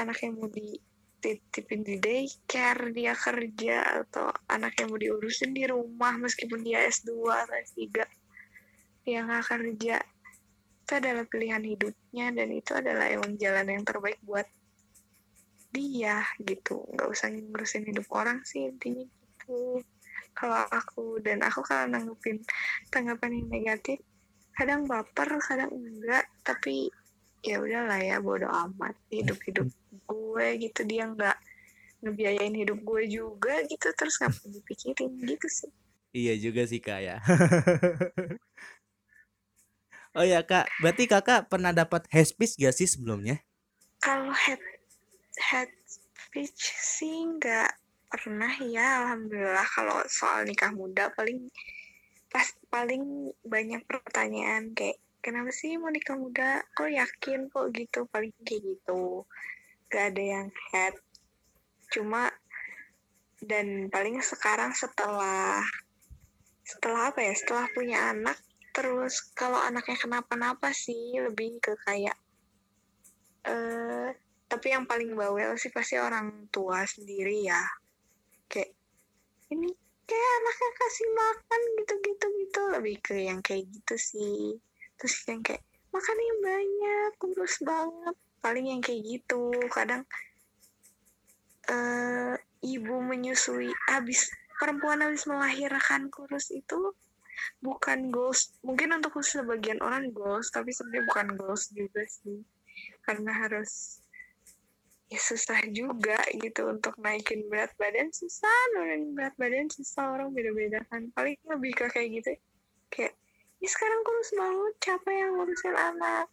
Anak 0.00 0.16
yang 0.24 0.40
mau 0.40 0.48
di 0.48 0.80
titipin 1.22 1.86
di 1.86 2.02
daycare 2.02 2.90
dia 2.90 3.14
kerja 3.14 4.02
atau 4.02 4.26
anak 4.50 4.74
yang 4.82 4.90
mau 4.90 4.98
diurusin 4.98 5.54
di 5.54 5.62
rumah 5.70 6.18
meskipun 6.18 6.66
dia 6.66 6.82
S2 6.90 7.30
atau 7.30 7.54
S3 7.54 8.02
dia 9.06 9.18
nggak 9.22 9.44
kerja. 9.46 10.02
Itu 10.82 10.92
adalah 10.98 11.24
pilihan 11.30 11.62
hidupnya 11.62 12.26
dan 12.34 12.48
itu 12.50 12.74
adalah 12.74 13.06
emang 13.06 13.38
jalan 13.38 13.70
yang 13.70 13.84
terbaik 13.86 14.18
buat 14.26 14.48
dia 15.70 16.26
gitu. 16.42 16.82
Nggak 16.90 17.08
usah 17.08 17.30
ngurusin 17.30 17.86
hidup 17.86 18.06
orang 18.10 18.42
sih 18.42 18.66
intinya 18.66 19.06
gitu. 19.06 19.78
Kalau 20.32 20.64
aku 20.72 21.20
dan 21.20 21.44
aku 21.44 21.60
kalau 21.62 21.86
nanggupin 21.86 22.40
tanggapan 22.90 23.36
yang 23.36 23.48
negatif 23.52 24.02
kadang 24.56 24.84
baper 24.84 25.40
kadang 25.40 25.72
enggak 25.72 26.28
tapi 26.44 26.88
ya 27.42 27.58
udahlah 27.58 27.98
ya 27.98 28.16
bodo 28.22 28.46
amat. 28.48 28.94
Hidup 29.10 29.38
hidup 29.48 29.66
gue 29.90 30.46
gitu 30.62 30.80
dia 30.86 31.08
nggak 31.10 31.36
ngebiayain 32.02 32.54
hidup 32.54 32.78
gue 32.82 33.02
juga 33.06 33.62
gitu 33.66 33.88
terus 33.94 34.18
ngapain 34.18 34.50
dipikirin 34.50 35.12
gitu 35.22 35.46
sih. 35.48 35.70
Iya 36.12 36.34
juga 36.38 36.62
sih 36.68 36.80
kak 36.82 37.00
ya. 37.00 37.16
Oh 40.12 40.28
ya 40.28 40.44
kak 40.44 40.68
berarti 40.84 41.08
kakak 41.08 41.48
pernah 41.48 41.72
dapat 41.72 42.04
head 42.12 42.28
speech 42.28 42.60
gak 42.60 42.76
sih 42.76 42.84
sebelumnya? 42.84 43.40
Kalau 43.96 44.28
head 44.28 44.60
head 45.40 45.72
speech 45.88 46.76
sih 46.76 47.24
nggak 47.40 47.72
pernah 48.12 48.52
ya 48.60 49.08
alhamdulillah. 49.08 49.64
Kalau 49.72 50.04
soal 50.12 50.44
nikah 50.44 50.68
muda 50.76 51.08
paling 51.16 51.48
pas 52.32 52.48
paling 52.72 53.28
banyak 53.44 53.84
pertanyaan 53.84 54.72
kayak 54.72 54.96
kenapa 55.20 55.52
sih 55.52 55.76
mau 55.76 55.92
nikah 55.92 56.16
muda? 56.16 56.64
Kok 56.72 56.88
yakin 56.88 57.52
kok 57.52 57.68
gitu? 57.76 58.08
Paling 58.08 58.32
kayak 58.40 58.62
gitu. 58.64 59.28
Gak 59.92 60.16
ada 60.16 60.22
yang 60.24 60.48
head. 60.72 60.96
Cuma 61.92 62.32
dan 63.44 63.92
paling 63.92 64.18
sekarang 64.24 64.72
setelah 64.72 65.60
setelah 66.64 67.12
apa 67.12 67.20
ya? 67.20 67.36
Setelah 67.36 67.68
punya 67.76 67.98
anak 68.16 68.40
terus 68.72 69.20
kalau 69.36 69.60
anaknya 69.60 70.00
kenapa-napa 70.00 70.72
sih 70.72 71.20
lebih 71.20 71.60
ke 71.60 71.76
kayak 71.84 72.16
eh 73.44 74.08
tapi 74.48 74.68
yang 74.72 74.88
paling 74.88 75.12
bawel 75.12 75.56
sih 75.60 75.68
pasti 75.68 76.00
orang 76.00 76.48
tua 76.48 76.88
sendiri 76.88 77.44
ya. 77.44 77.60
Kayak 78.48 78.72
ini 79.52 79.81
kayak 80.12 80.32
anaknya 80.44 80.70
kasih 80.76 81.08
makan 81.16 81.60
gitu-gitu 81.80 82.26
gitu 82.44 82.60
lebih 82.68 82.96
ke 83.00 83.14
yang 83.16 83.40
kayak 83.40 83.64
gitu 83.72 83.94
sih. 83.96 84.60
Terus 85.00 85.16
yang 85.24 85.40
kayak 85.40 85.64
makan 85.88 86.18
yang 86.20 86.38
banyak 86.44 87.10
kurus 87.16 87.56
banget. 87.64 88.16
Paling 88.44 88.66
yang 88.68 88.82
kayak 88.84 89.00
gitu. 89.08 89.48
Kadang 89.72 90.04
uh, 91.72 92.36
ibu 92.60 92.96
menyusui 93.00 93.72
habis 93.88 94.28
perempuan 94.60 95.00
habis 95.00 95.24
melahirkan 95.24 96.12
kurus 96.12 96.52
itu 96.52 96.92
bukan 97.64 98.12
goals 98.12 98.52
mungkin 98.60 99.00
untuk 99.00 99.18
sebagian 99.24 99.80
orang 99.82 100.12
goals 100.12 100.52
tapi 100.52 100.70
sebenarnya 100.70 101.08
bukan 101.08 101.28
goals 101.40 101.72
juga 101.72 102.04
sih. 102.04 102.44
Karena 103.00 103.32
harus 103.32 104.01
ya 105.12 105.20
susah 105.20 105.60
juga 105.76 106.16
gitu 106.32 106.72
untuk 106.72 106.96
naikin 106.96 107.44
berat 107.52 107.68
badan. 107.76 108.08
Susah 108.16 108.48
nurunin 108.72 109.12
berat 109.12 109.36
badan 109.36 109.68
susah 109.68 110.16
orang 110.16 110.32
beda-beda 110.32 110.80
kan. 110.88 111.12
Paling 111.12 111.36
lebih 111.44 111.72
ke 111.76 111.86
kayak 111.92 112.08
gitu 112.16 112.32
kayak 112.88 113.12
ya 113.60 113.68
sekarang 113.68 114.00
kurus 114.08 114.32
banget 114.32 114.74
capek 114.80 115.14
yang 115.20 115.30
ngurusin 115.36 115.76
anak. 115.76 116.28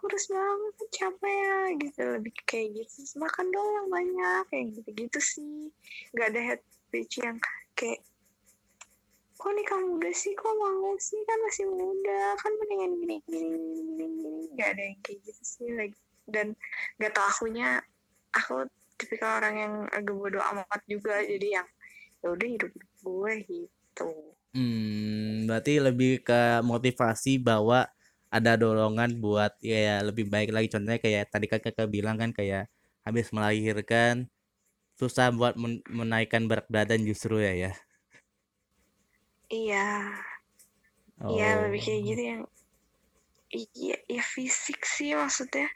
Kurus 0.00 0.24
banget 0.32 0.74
capek 0.88 1.34
ya 1.36 1.58
gitu. 1.76 2.00
Lebih 2.16 2.32
kayak 2.48 2.68
gitu. 2.80 2.96
Makan 3.20 3.46
dong 3.52 3.68
yang 3.68 3.88
banyak 3.92 4.42
kayak 4.48 4.66
gitu-gitu 4.80 5.20
sih. 5.20 5.68
Nggak 6.16 6.28
ada 6.32 6.40
head 6.40 6.60
speech 6.64 7.20
yang 7.20 7.36
kayak 7.76 8.00
kok 9.34 9.52
nih 9.52 9.66
kamu 9.68 10.00
udah 10.00 10.14
sih? 10.16 10.32
Kok 10.32 10.54
mau 10.56 10.96
sih? 10.96 11.20
Kan 11.28 11.38
masih 11.44 11.68
muda. 11.68 12.40
Kan 12.40 12.52
mendingan 12.56 12.92
gini 12.96 13.16
gini 13.28 13.48
gini 13.52 14.06
gini 14.08 14.34
nggak 14.54 14.68
ada 14.78 14.82
yang 14.86 14.98
kayak 15.02 15.18
gitu 15.26 15.42
sih 15.42 15.68
lagi 15.74 16.00
dan 16.30 16.54
nggak 16.96 17.12
tau 17.12 17.26
akunya 17.26 17.82
aku 18.34 18.66
tipikal 18.98 19.38
orang 19.42 19.54
yang 19.58 19.74
agak 19.90 20.14
bodoh 20.14 20.42
amat 20.42 20.80
juga 20.86 21.22
jadi 21.22 21.62
yang 21.62 21.68
ya 22.22 22.28
udah 22.30 22.48
hidup 22.48 22.70
gue 22.74 23.32
gitu. 23.46 24.08
Hmm 24.54 25.44
berarti 25.44 25.82
lebih 25.82 26.24
ke 26.24 26.64
motivasi 26.64 27.38
bahwa 27.38 27.86
ada 28.34 28.58
dorongan 28.58 29.14
buat 29.22 29.54
ya 29.62 30.02
lebih 30.02 30.26
baik 30.26 30.50
lagi. 30.50 30.68
Contohnya 30.72 30.98
kayak 30.98 31.30
tadi 31.30 31.46
kan 31.46 31.60
kakak 31.62 31.86
bilang 31.86 32.18
kan 32.18 32.34
kayak 32.34 32.66
habis 33.06 33.30
melahirkan 33.30 34.26
susah 34.98 35.30
buat 35.34 35.54
men 35.58 35.82
menaikkan 35.90 36.46
berat 36.50 36.66
badan 36.70 37.02
justru 37.06 37.38
ya 37.42 37.54
ya? 37.54 37.72
Iya. 39.52 39.86
Oh. 41.22 41.30
iya 41.30 41.46
lebih 41.62 41.80
kayak 41.84 42.02
gitu 42.10 42.22
yang 42.26 42.42
iya 43.54 43.96
ya 44.10 44.22
fisik 44.24 44.82
sih 44.82 45.14
maksudnya 45.14 45.70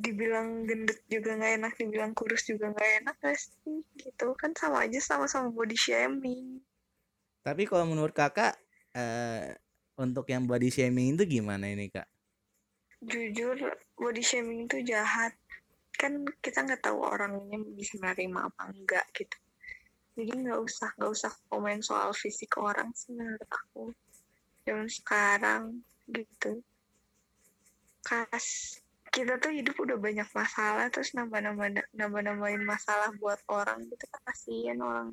dibilang 0.00 0.64
gendut 0.64 0.98
juga 1.06 1.36
nggak 1.36 1.52
enak 1.60 1.72
dibilang 1.76 2.12
kurus 2.16 2.48
juga 2.48 2.72
nggak 2.72 2.90
enak 3.04 3.16
pasti 3.20 3.84
gitu. 4.00 4.32
Kan 4.34 4.56
sama 4.56 4.88
aja 4.88 4.98
sama-sama 4.98 5.52
body 5.52 5.76
shaming. 5.76 6.64
Tapi 7.44 7.68
kalau 7.68 7.84
menurut 7.88 8.16
kakak 8.16 8.56
eh, 8.96 9.54
untuk 10.00 10.24
yang 10.32 10.48
body 10.48 10.72
shaming 10.72 11.14
itu 11.16 11.40
gimana 11.40 11.68
ini 11.68 11.92
kak? 11.92 12.08
Jujur 13.04 13.56
body 14.00 14.24
shaming 14.24 14.64
itu 14.64 14.80
jahat. 14.88 15.36
Kan 15.94 16.24
kita 16.40 16.64
nggak 16.64 16.80
tahu 16.80 17.04
orangnya 17.04 17.60
bisa 17.76 18.00
menerima 18.00 18.48
apa 18.48 18.72
enggak 18.72 19.04
gitu. 19.12 19.36
Jadi 20.16 20.32
nggak 20.48 20.60
usah 20.64 20.88
nggak 20.96 21.12
usah 21.12 21.32
komen 21.52 21.84
soal 21.84 22.16
fisik 22.16 22.56
orang 22.56 22.88
sih 22.96 23.12
menurut 23.12 23.48
aku. 23.48 23.92
Zaman 24.64 24.88
sekarang 24.88 25.84
gitu. 26.08 26.64
Kas 28.00 28.79
kita 29.10 29.42
tuh 29.42 29.50
hidup 29.50 29.74
udah 29.74 29.98
banyak 29.98 30.28
masalah 30.30 30.86
terus 30.88 31.10
nambah 31.18 31.42
nambah 31.42 31.82
nambah 31.98 32.20
nambahin 32.22 32.62
masalah 32.62 33.10
buat 33.18 33.42
orang 33.50 33.82
gitu 33.90 34.06
kan 34.06 34.20
kasihan 34.30 34.78
orang. 34.78 35.10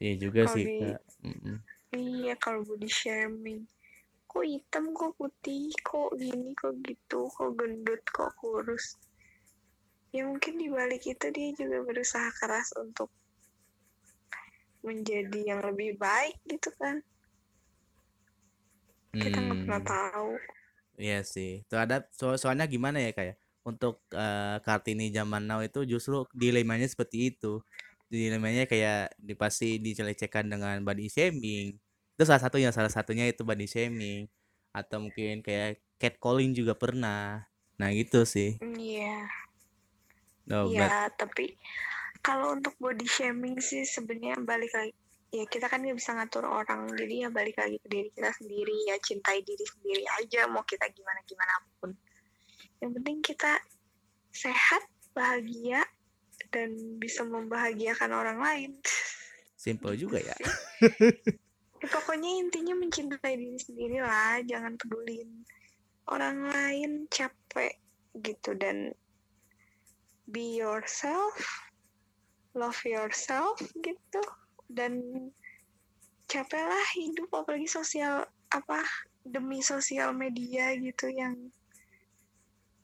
Iya 0.00 0.12
juga 0.18 0.42
Kalo 0.48 0.54
sih 0.56 0.64
di- 0.66 0.80
kak. 0.80 1.00
Mm-mm. 1.22 1.56
iya 1.94 2.34
kalau 2.40 2.64
body 2.66 2.90
shaming. 2.90 3.68
Kok 4.26 4.42
hitam 4.42 4.90
kok 4.90 5.14
putih 5.14 5.70
kok 5.84 6.10
gini 6.18 6.50
kok 6.58 6.74
gitu 6.82 7.30
kok 7.30 7.50
gendut 7.54 8.02
kok 8.10 8.32
kurus. 8.40 8.98
Ya 10.10 10.26
mungkin 10.26 10.58
di 10.58 10.66
balik 10.72 11.04
itu 11.06 11.26
dia 11.30 11.48
juga 11.54 11.84
berusaha 11.86 12.30
keras 12.40 12.74
untuk 12.80 13.10
menjadi 14.82 15.54
yang 15.54 15.60
lebih 15.62 15.94
baik 16.00 16.34
gitu 16.50 16.70
kan. 16.80 16.98
Kita 19.14 19.38
nggak 19.38 19.58
pernah 19.62 19.82
Hmm. 19.82 19.90
tahu 19.94 20.30
Iya 20.98 21.26
sih. 21.26 21.62
Terhadap 21.70 22.10
so 22.14 22.34
soalnya 22.38 22.66
gimana 22.70 22.98
ya 23.02 23.10
kayak 23.10 23.36
untuk 23.66 24.04
eh, 24.14 24.56
Kartini 24.62 25.10
zaman 25.10 25.42
now 25.48 25.60
itu 25.64 25.82
justru 25.88 26.26
dilemanya 26.34 26.86
seperti 26.86 27.34
itu. 27.34 27.60
Dilemanya 28.12 28.68
kayak 28.70 29.16
di 29.18 29.34
pasti 29.34 29.82
dicelecehkan 29.82 30.46
dengan 30.52 30.80
body 30.86 31.06
shaming. 31.10 31.74
Itu 32.14 32.22
salah 32.28 32.42
satunya, 32.44 32.70
salah 32.70 32.92
satunya 32.92 33.26
itu 33.26 33.42
body 33.42 33.66
shaming 33.66 34.30
atau 34.74 34.98
mungkin 35.02 35.42
kayak 35.42 35.82
catcalling 35.98 36.54
juga 36.54 36.74
pernah. 36.78 37.46
Nah, 37.78 37.88
gitu 37.90 38.22
sih. 38.26 38.62
iya 38.62 39.26
No, 40.46 40.68
but 40.68 40.92
iya 40.92 41.08
tapi 41.16 41.56
kalau 42.26 42.56
untuk 42.56 42.74
body 42.80 43.06
shaming 43.08 43.56
sih 43.60 43.82
sebenarnya 43.84 44.36
balik 44.44 44.72
lagi 44.76 44.94
ya 45.34 45.44
kita 45.50 45.66
kan 45.66 45.82
nggak 45.82 45.98
bisa 45.98 46.14
ngatur 46.14 46.46
orang. 46.46 46.86
Jadi 46.94 47.26
ya 47.26 47.28
balik 47.34 47.58
lagi 47.58 47.82
ke 47.82 47.88
diri 47.90 48.08
kita 48.14 48.30
sendiri. 48.38 48.76
Ya 48.86 48.96
cintai 49.02 49.42
diri 49.42 49.66
sendiri 49.66 50.04
aja. 50.22 50.46
Mau 50.46 50.62
kita 50.62 50.86
gimana 50.94 51.18
gimana 51.26 51.54
pun. 51.82 51.90
Yang 52.78 52.90
penting 53.02 53.18
kita 53.26 53.52
sehat 54.30 54.82
bahagia 55.10 55.82
dan 56.54 56.70
bisa 57.02 57.26
membahagiakan 57.26 58.10
orang 58.14 58.38
lain. 58.38 58.70
Simple 59.58 59.98
juga 59.98 60.22
ya. 60.22 60.36
Ya, 61.84 61.92
pokoknya 61.92 62.40
intinya 62.40 62.78
mencintai 62.78 63.34
diri 63.34 63.58
sendiri 63.58 63.98
lah. 64.00 64.38
Jangan 64.46 64.78
pedulin 64.78 65.42
orang 66.06 66.46
lain. 66.46 66.90
Capek 67.10 67.74
gitu. 68.22 68.54
Dan 68.54 68.94
be 70.30 70.62
yourself. 70.62 71.34
Love 72.54 72.78
yourself 72.86 73.58
gitu 73.82 74.22
dan 74.74 74.98
capeklah 76.26 76.86
hidup 76.98 77.30
apalagi 77.30 77.70
sosial 77.70 78.26
apa 78.50 78.82
demi 79.24 79.62
sosial 79.62 80.12
media 80.12 80.74
gitu 80.74 81.08
yang 81.08 81.34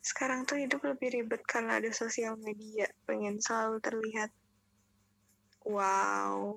sekarang 0.01 0.49
tuh 0.49 0.57
hidup 0.57 0.81
lebih 0.81 1.13
ribet 1.13 1.43
karena 1.45 1.77
ada 1.77 1.93
sosial 1.93 2.39
media 2.41 2.89
pengen 3.05 3.37
selalu 3.43 3.77
terlihat 3.85 4.31
wow 5.69 6.57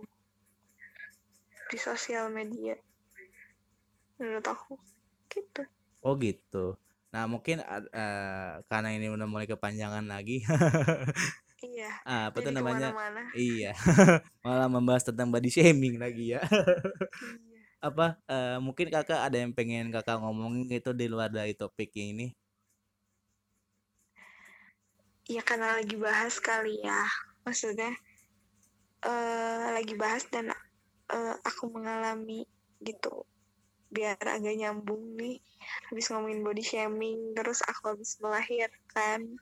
di 1.67 1.77
sosial 1.81 2.31
media 2.31 2.77
menurut 4.21 4.45
aku 4.47 4.79
gitu 5.33 5.65
Oh 6.03 6.19
gitu. 6.19 6.75
Nah, 7.15 7.23
mungkin 7.31 7.63
eh, 7.63 8.51
karena 8.67 8.89
ini 8.91 9.07
udah 9.07 9.23
mulai 9.23 9.47
kepanjangan 9.47 10.03
lagi. 10.03 10.43
iya 11.63 11.91
Ah, 12.03 12.29
apa 12.29 12.43
tuh 12.43 12.51
namanya? 12.51 12.91
Iya. 13.31 13.71
Malah 14.45 14.67
membahas 14.67 15.07
tentang 15.07 15.31
body 15.31 15.49
shaming 15.49 15.95
lagi 15.97 16.35
ya. 16.35 16.41
iya. 16.43 17.61
apa 17.87 18.15
eh, 18.31 18.57
mungkin 18.63 18.87
kakak 18.87 19.27
ada 19.27 19.43
yang 19.43 19.51
pengen 19.51 19.91
kakak 19.91 20.23
ngomongin 20.23 20.71
gitu 20.71 20.95
di 20.95 21.11
luar 21.11 21.27
dari 21.27 21.51
topik 21.51 21.91
ini 21.99 22.31
ya 25.27 25.43
karena 25.43 25.75
lagi 25.79 25.95
bahas 25.99 26.39
kali 26.39 26.79
ya 26.79 27.03
maksudnya 27.43 27.91
eh 29.03 29.67
lagi 29.75 29.93
bahas 29.99 30.23
dan 30.31 30.47
eh, 31.11 31.35
aku 31.43 31.63
mengalami 31.75 32.47
gitu 32.79 33.27
biar 33.93 34.17
agak 34.17 34.55
nyambung 34.57 35.19
nih 35.19 35.37
habis 35.91 36.07
ngomongin 36.09 36.41
body 36.41 36.63
shaming 36.63 37.35
terus 37.37 37.59
aku 37.67 37.93
habis 37.93 38.15
melahirkan 38.23 39.37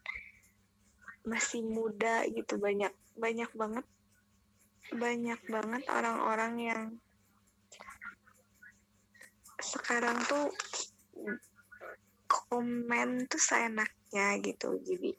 masih 1.21 1.61
muda 1.61 2.25
gitu 2.29 2.57
banyak 2.57 2.93
banyak 3.17 3.51
banget 3.53 3.85
banyak 4.91 5.39
banget 5.47 5.83
orang-orang 5.87 6.53
yang 6.57 6.83
sekarang 9.61 10.17
tuh 10.25 10.49
komen 12.25 13.29
tuh 13.29 13.41
seenaknya 13.41 14.41
gitu. 14.41 14.79
Jadi 14.81 15.13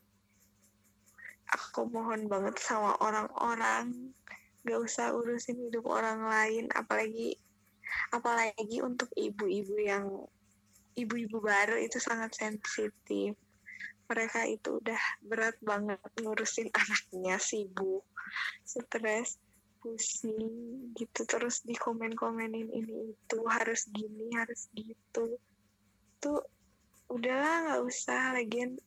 aku 1.52 1.86
mohon 1.86 2.26
banget 2.26 2.58
sama 2.58 2.96
orang-orang 2.98 4.12
gak 4.64 4.80
usah 4.80 5.12
urusin 5.12 5.58
hidup 5.68 5.84
orang 5.84 6.24
lain 6.24 6.70
apalagi 6.72 7.34
apalagi 8.14 8.78
untuk 8.80 9.10
ibu-ibu 9.12 9.74
yang 9.76 10.06
ibu-ibu 10.96 11.42
baru 11.42 11.76
itu 11.76 11.98
sangat 11.98 12.32
sensitif 12.32 13.36
mereka 14.06 14.44
itu 14.44 14.78
udah 14.82 15.02
berat 15.24 15.56
banget 15.62 16.00
ngurusin 16.20 16.68
anaknya 16.82 17.36
sibuk 17.40 18.04
stres 18.64 19.40
pusing 19.82 20.94
gitu. 20.94 21.20
Terus 21.26 21.66
di 21.66 21.74
komen-komenin 21.74 22.70
ini 22.70 23.12
itu 23.12 23.38
harus 23.50 23.90
gini 23.90 24.30
harus 24.38 24.70
gitu. 24.72 25.36
Tuh 26.22 26.40
udahlah 27.10 27.68
nggak 27.68 27.82
usah 27.82 28.38
lagian 28.38 28.78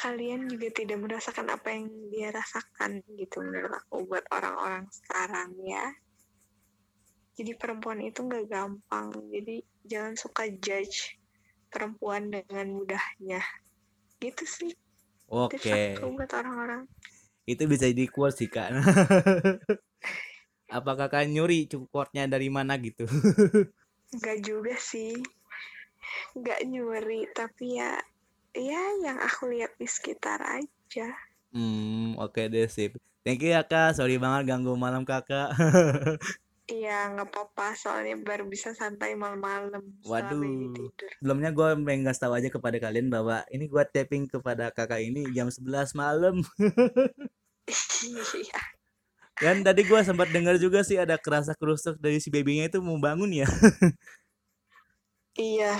kalian 0.00 0.48
juga 0.48 0.72
tidak 0.72 0.96
merasakan 0.96 1.52
apa 1.52 1.76
yang 1.76 1.92
dia 2.08 2.32
rasakan 2.32 3.04
gitu 3.20 3.44
menurut 3.44 3.84
aku 3.84 4.08
buat 4.08 4.24
orang-orang 4.32 4.88
sekarang 4.88 5.52
ya. 5.60 5.84
Jadi 7.36 7.52
perempuan 7.56 8.00
itu 8.00 8.24
nggak 8.24 8.48
gampang 8.48 9.12
jadi 9.28 9.60
jangan 9.84 10.14
suka 10.16 10.48
judge 10.60 11.19
perempuan 11.70 12.28
dengan 12.28 12.66
mudahnya. 12.74 13.40
Gitu 14.18 14.44
sih. 14.44 14.72
Oke. 15.30 16.02
buat 16.02 16.30
orang-orang. 16.34 16.90
Itu 17.46 17.70
bisa 17.70 17.86
jadi 17.86 18.04
quote 18.10 18.36
sih 18.36 18.50
kak. 18.50 18.74
Apa 20.76 20.94
kakak 20.94 21.26
nyuri 21.30 21.66
quote-nya 21.66 22.30
dari 22.30 22.50
mana 22.50 22.78
gitu? 22.78 23.06
Nggak 24.14 24.38
juga 24.42 24.74
sih. 24.78 25.14
Nggak 26.34 26.60
nyuri 26.66 27.30
tapi 27.30 27.78
ya 27.78 27.98
ya 28.54 28.82
yang 29.02 29.18
aku 29.22 29.50
lihat 29.50 29.74
di 29.78 29.86
sekitar 29.86 30.42
aja. 30.42 31.14
Hmm, 31.50 32.18
oke 32.18 32.46
deh 32.50 32.66
sip. 32.70 32.98
Thank 33.22 33.44
you 33.44 33.54
ya 33.54 33.62
kak, 33.66 33.98
sorry 33.98 34.18
banget 34.18 34.50
ganggu 34.50 34.74
malam 34.74 35.02
kakak. 35.02 35.54
iya 36.70 37.10
nggak 37.10 37.28
apa-apa 37.34 37.74
soalnya 37.74 38.14
baru 38.22 38.46
bisa 38.46 38.70
santai 38.72 39.18
malam-malam 39.18 39.82
Waduh. 40.06 40.40
tidur 40.70 41.10
Sebelumnya 41.18 41.50
gue 41.50 41.68
pengen 41.82 42.06
ngasih 42.06 42.22
tahu 42.22 42.32
aja 42.38 42.48
kepada 42.48 42.78
kalian 42.78 43.10
bahwa 43.10 43.42
ini 43.50 43.66
gue 43.66 43.82
tapping 43.90 44.30
kepada 44.30 44.70
kakak 44.70 45.02
ini 45.02 45.26
jam 45.34 45.50
11 45.50 45.98
malam. 45.98 46.40
iya 48.06 48.60
Dan 49.40 49.66
tadi 49.66 49.82
gue 49.84 50.00
sempat 50.06 50.30
dengar 50.30 50.56
juga 50.62 50.86
sih 50.86 51.00
ada 51.00 51.18
kerasa 51.18 51.56
kerusuk 51.58 51.98
dari 51.98 52.22
si 52.22 52.30
babynya 52.30 52.70
itu 52.70 52.78
mau 52.78 52.96
bangun 53.02 53.34
ya. 53.34 53.48
iya 55.38 55.74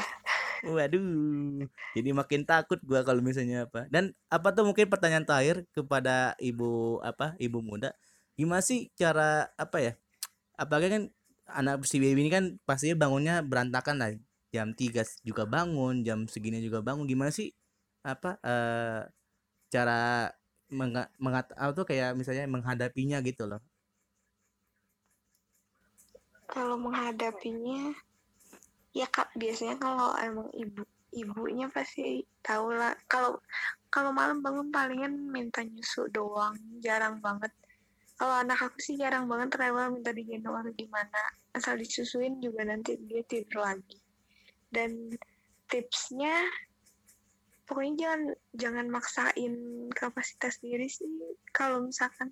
Waduh. 0.61 1.64
Jadi 1.96 2.09
makin 2.12 2.44
takut 2.44 2.76
gua 2.85 3.00
kalau 3.00 3.24
misalnya 3.24 3.64
apa. 3.64 3.88
Dan 3.88 4.12
apa 4.29 4.53
tuh 4.53 4.68
mungkin 4.68 4.92
pertanyaan 4.92 5.24
terakhir 5.24 5.64
kepada 5.72 6.37
ibu 6.37 7.00
apa 7.00 7.33
ibu 7.40 7.64
muda. 7.64 7.96
Gimana 8.37 8.61
sih 8.61 8.92
cara 8.92 9.48
apa 9.57 9.81
ya? 9.81 9.92
Apalagi 10.61 10.88
kan 10.94 11.05
anak 11.59 11.83
si 11.88 11.96
baby 12.03 12.29
ini 12.29 12.31
kan 12.37 12.44
pastinya 12.68 12.96
bangunnya 13.09 13.35
berantakan 13.40 13.96
lah. 14.01 14.11
Jam 14.55 14.75
3 14.75 15.07
juga 15.25 15.44
bangun, 15.46 16.03
jam 16.07 16.27
segini 16.29 16.59
juga 16.61 16.85
bangun. 16.85 17.07
Gimana 17.09 17.31
sih 17.33 17.49
apa 18.05 18.37
eh 18.44 19.01
cara 19.73 20.31
menga, 20.73 21.11
mengat 21.25 21.46
apa 21.55 21.73
tuh 21.79 21.87
kayak 21.88 22.16
misalnya 22.18 22.44
menghadapinya 22.51 23.18
gitu 23.25 23.44
loh. 23.51 23.61
kalau 26.51 26.75
menghadapinya 26.75 27.94
ya 28.90 29.07
kak 29.07 29.31
biasanya 29.38 29.79
kalau 29.79 30.11
emang 30.18 30.51
ibu 30.51 30.83
ibunya 31.14 31.70
pasti 31.70 32.27
tahu 32.42 32.75
lah 32.75 32.94
kalau 33.07 33.38
kalau 33.87 34.11
malam 34.11 34.42
bangun 34.42 34.70
palingan 34.75 35.14
minta 35.31 35.62
nyusu 35.62 36.11
doang 36.11 36.59
jarang 36.83 37.23
banget 37.23 37.55
kalau 38.21 38.37
anak 38.37 38.61
aku 38.61 38.77
sih 38.85 39.01
jarang 39.01 39.25
banget 39.25 39.57
rewel 39.57 39.97
minta 39.97 40.13
digendong 40.13 40.53
atau 40.53 40.77
gimana. 40.77 41.25
Asal 41.57 41.81
disusuin 41.81 42.37
juga 42.37 42.69
nanti 42.69 43.01
dia 43.01 43.25
tidur 43.25 43.65
lagi. 43.65 43.97
Dan 44.69 45.17
tipsnya 45.65 46.45
pokoknya 47.65 47.97
jangan 47.97 48.21
jangan 48.53 48.87
maksain 48.93 49.55
kapasitas 49.97 50.61
diri 50.61 50.85
sih. 50.93 51.09
Kalau 51.49 51.81
misalkan 51.81 52.29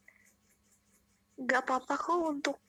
nggak 1.40 1.64
apa-apa 1.64 1.96
kok 1.96 2.20
untuk 2.20 2.60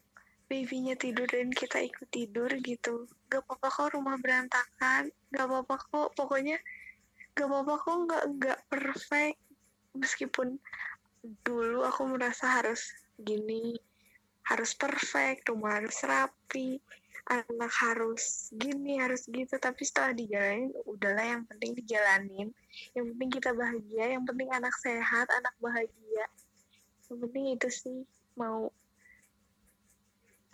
babynya 0.48 0.96
tidur 0.96 1.28
dan 1.28 1.52
kita 1.52 1.84
ikut 1.84 2.08
tidur 2.08 2.48
gitu. 2.64 3.04
Gak 3.28 3.44
apa-apa 3.44 3.68
kok 3.68 4.00
rumah 4.00 4.16
berantakan. 4.16 5.12
Gak 5.36 5.44
apa-apa 5.44 5.76
kok 5.76 6.08
pokoknya 6.16 6.56
gak 7.36 7.52
apa-apa 7.52 7.74
kok 7.84 7.98
nggak 8.08 8.24
nggak 8.40 8.60
perfect. 8.72 9.44
Meskipun 9.92 10.56
dulu 11.44 11.84
aku 11.84 12.16
merasa 12.16 12.64
harus 12.64 13.09
gini 13.22 13.76
harus 14.50 14.74
perfect 14.74 15.46
rumah 15.52 15.78
harus 15.78 16.02
rapi 16.02 16.82
anak 17.30 17.74
harus 17.86 18.50
gini 18.58 18.98
harus 18.98 19.30
gitu. 19.30 19.56
Tapi 19.62 19.82
setelah 19.86 20.18
dijalanin 20.18 20.74
udahlah 20.90 21.26
yang 21.38 21.44
penting 21.46 21.78
dijalanin. 21.78 22.50
Yang 22.98 23.06
penting 23.14 23.30
kita 23.30 23.50
bahagia 23.54 24.06
yang 24.18 24.24
penting 24.26 24.50
anak 24.50 24.74
sehat 24.82 25.30
anak 25.30 25.54
bahagia. 25.62 26.26
Yang 27.08 27.18
penting 27.22 27.46
itu 27.54 27.68
sih 27.70 28.00
mau 28.34 28.74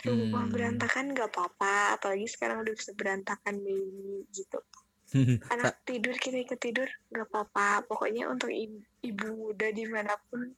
rumah 0.06 0.46
Hmm. 0.46 0.54
berantakan 0.54 1.16
nggak 1.16 1.32
apa-apa. 1.32 1.96
Apalagi 1.96 2.28
sekarang 2.28 2.62
udah 2.62 2.74
bisa 2.76 2.92
berantakan 2.92 3.56
baby 3.64 4.28
gitu. 4.36 4.60
Anak 5.54 5.86
tidur 5.88 6.18
kita 6.18 6.44
ikut 6.44 6.60
tidur 6.60 6.90
nggak 7.14 7.32
apa-apa. 7.32 7.88
Pokoknya 7.88 8.28
untuk 8.28 8.52
ibu, 8.52 8.84
ibu 9.00 9.28
muda 9.32 9.72
di 9.72 9.86
mana 9.88 10.18
pun 10.28 10.52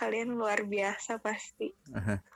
kalian 0.00 0.32
luar 0.32 0.64
biasa 0.64 1.20
pasti. 1.20 1.68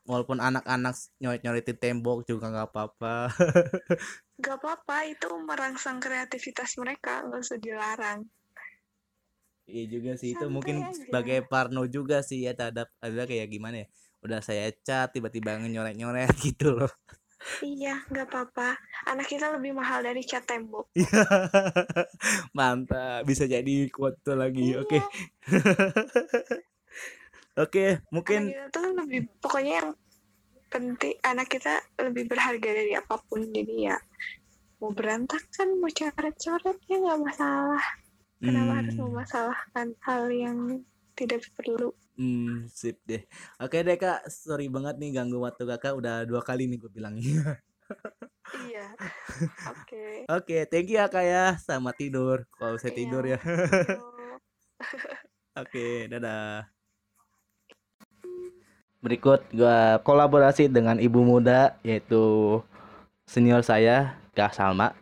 Walaupun 0.05 0.45
anak-anak 0.45 0.93
nyoret-nyoretin 1.25 1.81
tembok 1.81 2.29
juga 2.29 2.53
nggak 2.53 2.69
apa-apa. 2.69 3.33
nggak 4.41 4.57
apa-apa 4.61 4.97
itu 5.09 5.29
merangsang 5.49 5.97
kreativitas 5.97 6.77
mereka 6.77 7.25
nggak 7.25 7.41
usah 7.41 7.57
dilarang. 7.57 8.21
Iya 9.65 9.85
juga 9.89 10.13
sih 10.21 10.37
itu 10.37 10.45
Santai 10.45 10.53
mungkin 10.53 10.77
aja. 10.85 10.93
sebagai 10.93 11.39
parno 11.49 11.89
juga 11.89 12.21
sih 12.21 12.45
ya 12.45 12.53
terhadap 12.53 12.93
ada 13.01 13.25
kayak 13.25 13.49
gimana 13.49 13.77
ya 13.81 13.89
udah 14.21 14.41
saya 14.45 14.69
cat 14.85 15.17
tiba-tiba 15.17 15.57
nyoret-nyoret 15.57 16.37
gitu 16.53 16.77
loh. 16.77 16.93
Iya 17.65 18.05
nggak 18.13 18.29
apa-apa. 18.29 18.77
Anak 19.09 19.29
kita 19.29 19.53
lebih 19.57 19.73
mahal 19.73 20.05
dari 20.05 20.21
cat 20.25 20.45
tembok. 20.45 20.93
Mantap 22.57 23.25
bisa 23.25 23.49
jadi 23.49 23.89
quote 23.89 24.21
tuh 24.21 24.37
lagi 24.37 24.77
oke. 24.77 25.01
Iya, 25.01 25.05
oke 27.59 27.85
anak 27.85 28.03
mungkin 28.15 28.41
kita 28.51 28.65
tuh 28.75 28.87
lebih 28.99 29.21
pokoknya 29.43 29.73
yang 29.81 29.91
penting 30.73 31.15
anak 31.23 31.47
kita 31.55 31.75
lebih 32.03 32.25
berharga 32.27 32.71
dari 32.75 32.93
apa 32.99 33.15
pun. 33.31 33.41
Jadi 33.55 33.75
ya 33.89 33.97
mau 34.83 34.91
berantakan 34.93 35.69
mau 35.81 35.91
coret-coret 35.91 36.79
ya 36.91 36.97
nggak 37.01 37.21
masalah. 37.23 37.85
Kenapa 38.45 38.73
harus 38.83 38.95
hmm, 38.95 39.01
memasalahkan 39.01 39.89
hal 40.05 40.23
yang 40.29 40.59
tidak 41.17 41.41
perlu? 41.57 41.95
Hmm, 42.15 42.71
sip 42.71 42.97
deh. 43.11 43.23
Oke 43.63 43.83
deh 43.87 43.97
kak. 43.99 44.27
Sorry 44.31 44.67
banget 44.71 44.95
nih 45.03 45.11
ganggu 45.17 45.39
waktu 45.43 45.63
kakak. 45.67 45.95
Udah 45.99 46.23
dua 46.29 46.41
kali 46.43 46.67
nih 46.71 46.79
gue 46.83 46.91
bilangnya 46.91 47.59
iya. 48.55 48.87
Oke. 49.71 50.25
Oke 50.31 50.57
thank 50.71 50.89
you 50.91 50.99
ya 51.01 51.07
kak 51.11 51.25
ya. 51.25 51.45
Selamat 51.59 51.95
tidur. 51.99 52.39
Kalau 52.59 52.77
saya 52.81 52.93
Iya. 52.93 52.99
tidur 53.01 53.25
ya. 53.27 53.39
Oke, 55.61 56.07
dadah. 56.11 56.74
Berikut 59.05 59.45
gua 59.53 60.01
kolaborasi 60.01 60.73
dengan 60.73 60.97
ibu 60.97 61.21
muda 61.21 61.77
yaitu 61.85 62.57
senior 63.29 63.61
saya, 63.61 64.17
Kak 64.33 64.57
Salma. 64.57 64.97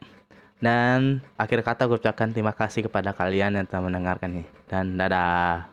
Dan 0.63 1.23
akhir 1.39 1.63
kata 1.63 1.91
gue 1.91 1.99
ucapkan 1.99 2.31
terima 2.31 2.55
kasih 2.55 2.87
kepada 2.87 3.11
kalian 3.15 3.59
yang 3.59 3.67
telah 3.67 3.87
mendengarkan 3.87 4.43
ini. 4.43 4.47
Dan 4.67 4.99
dadah. 4.99 5.71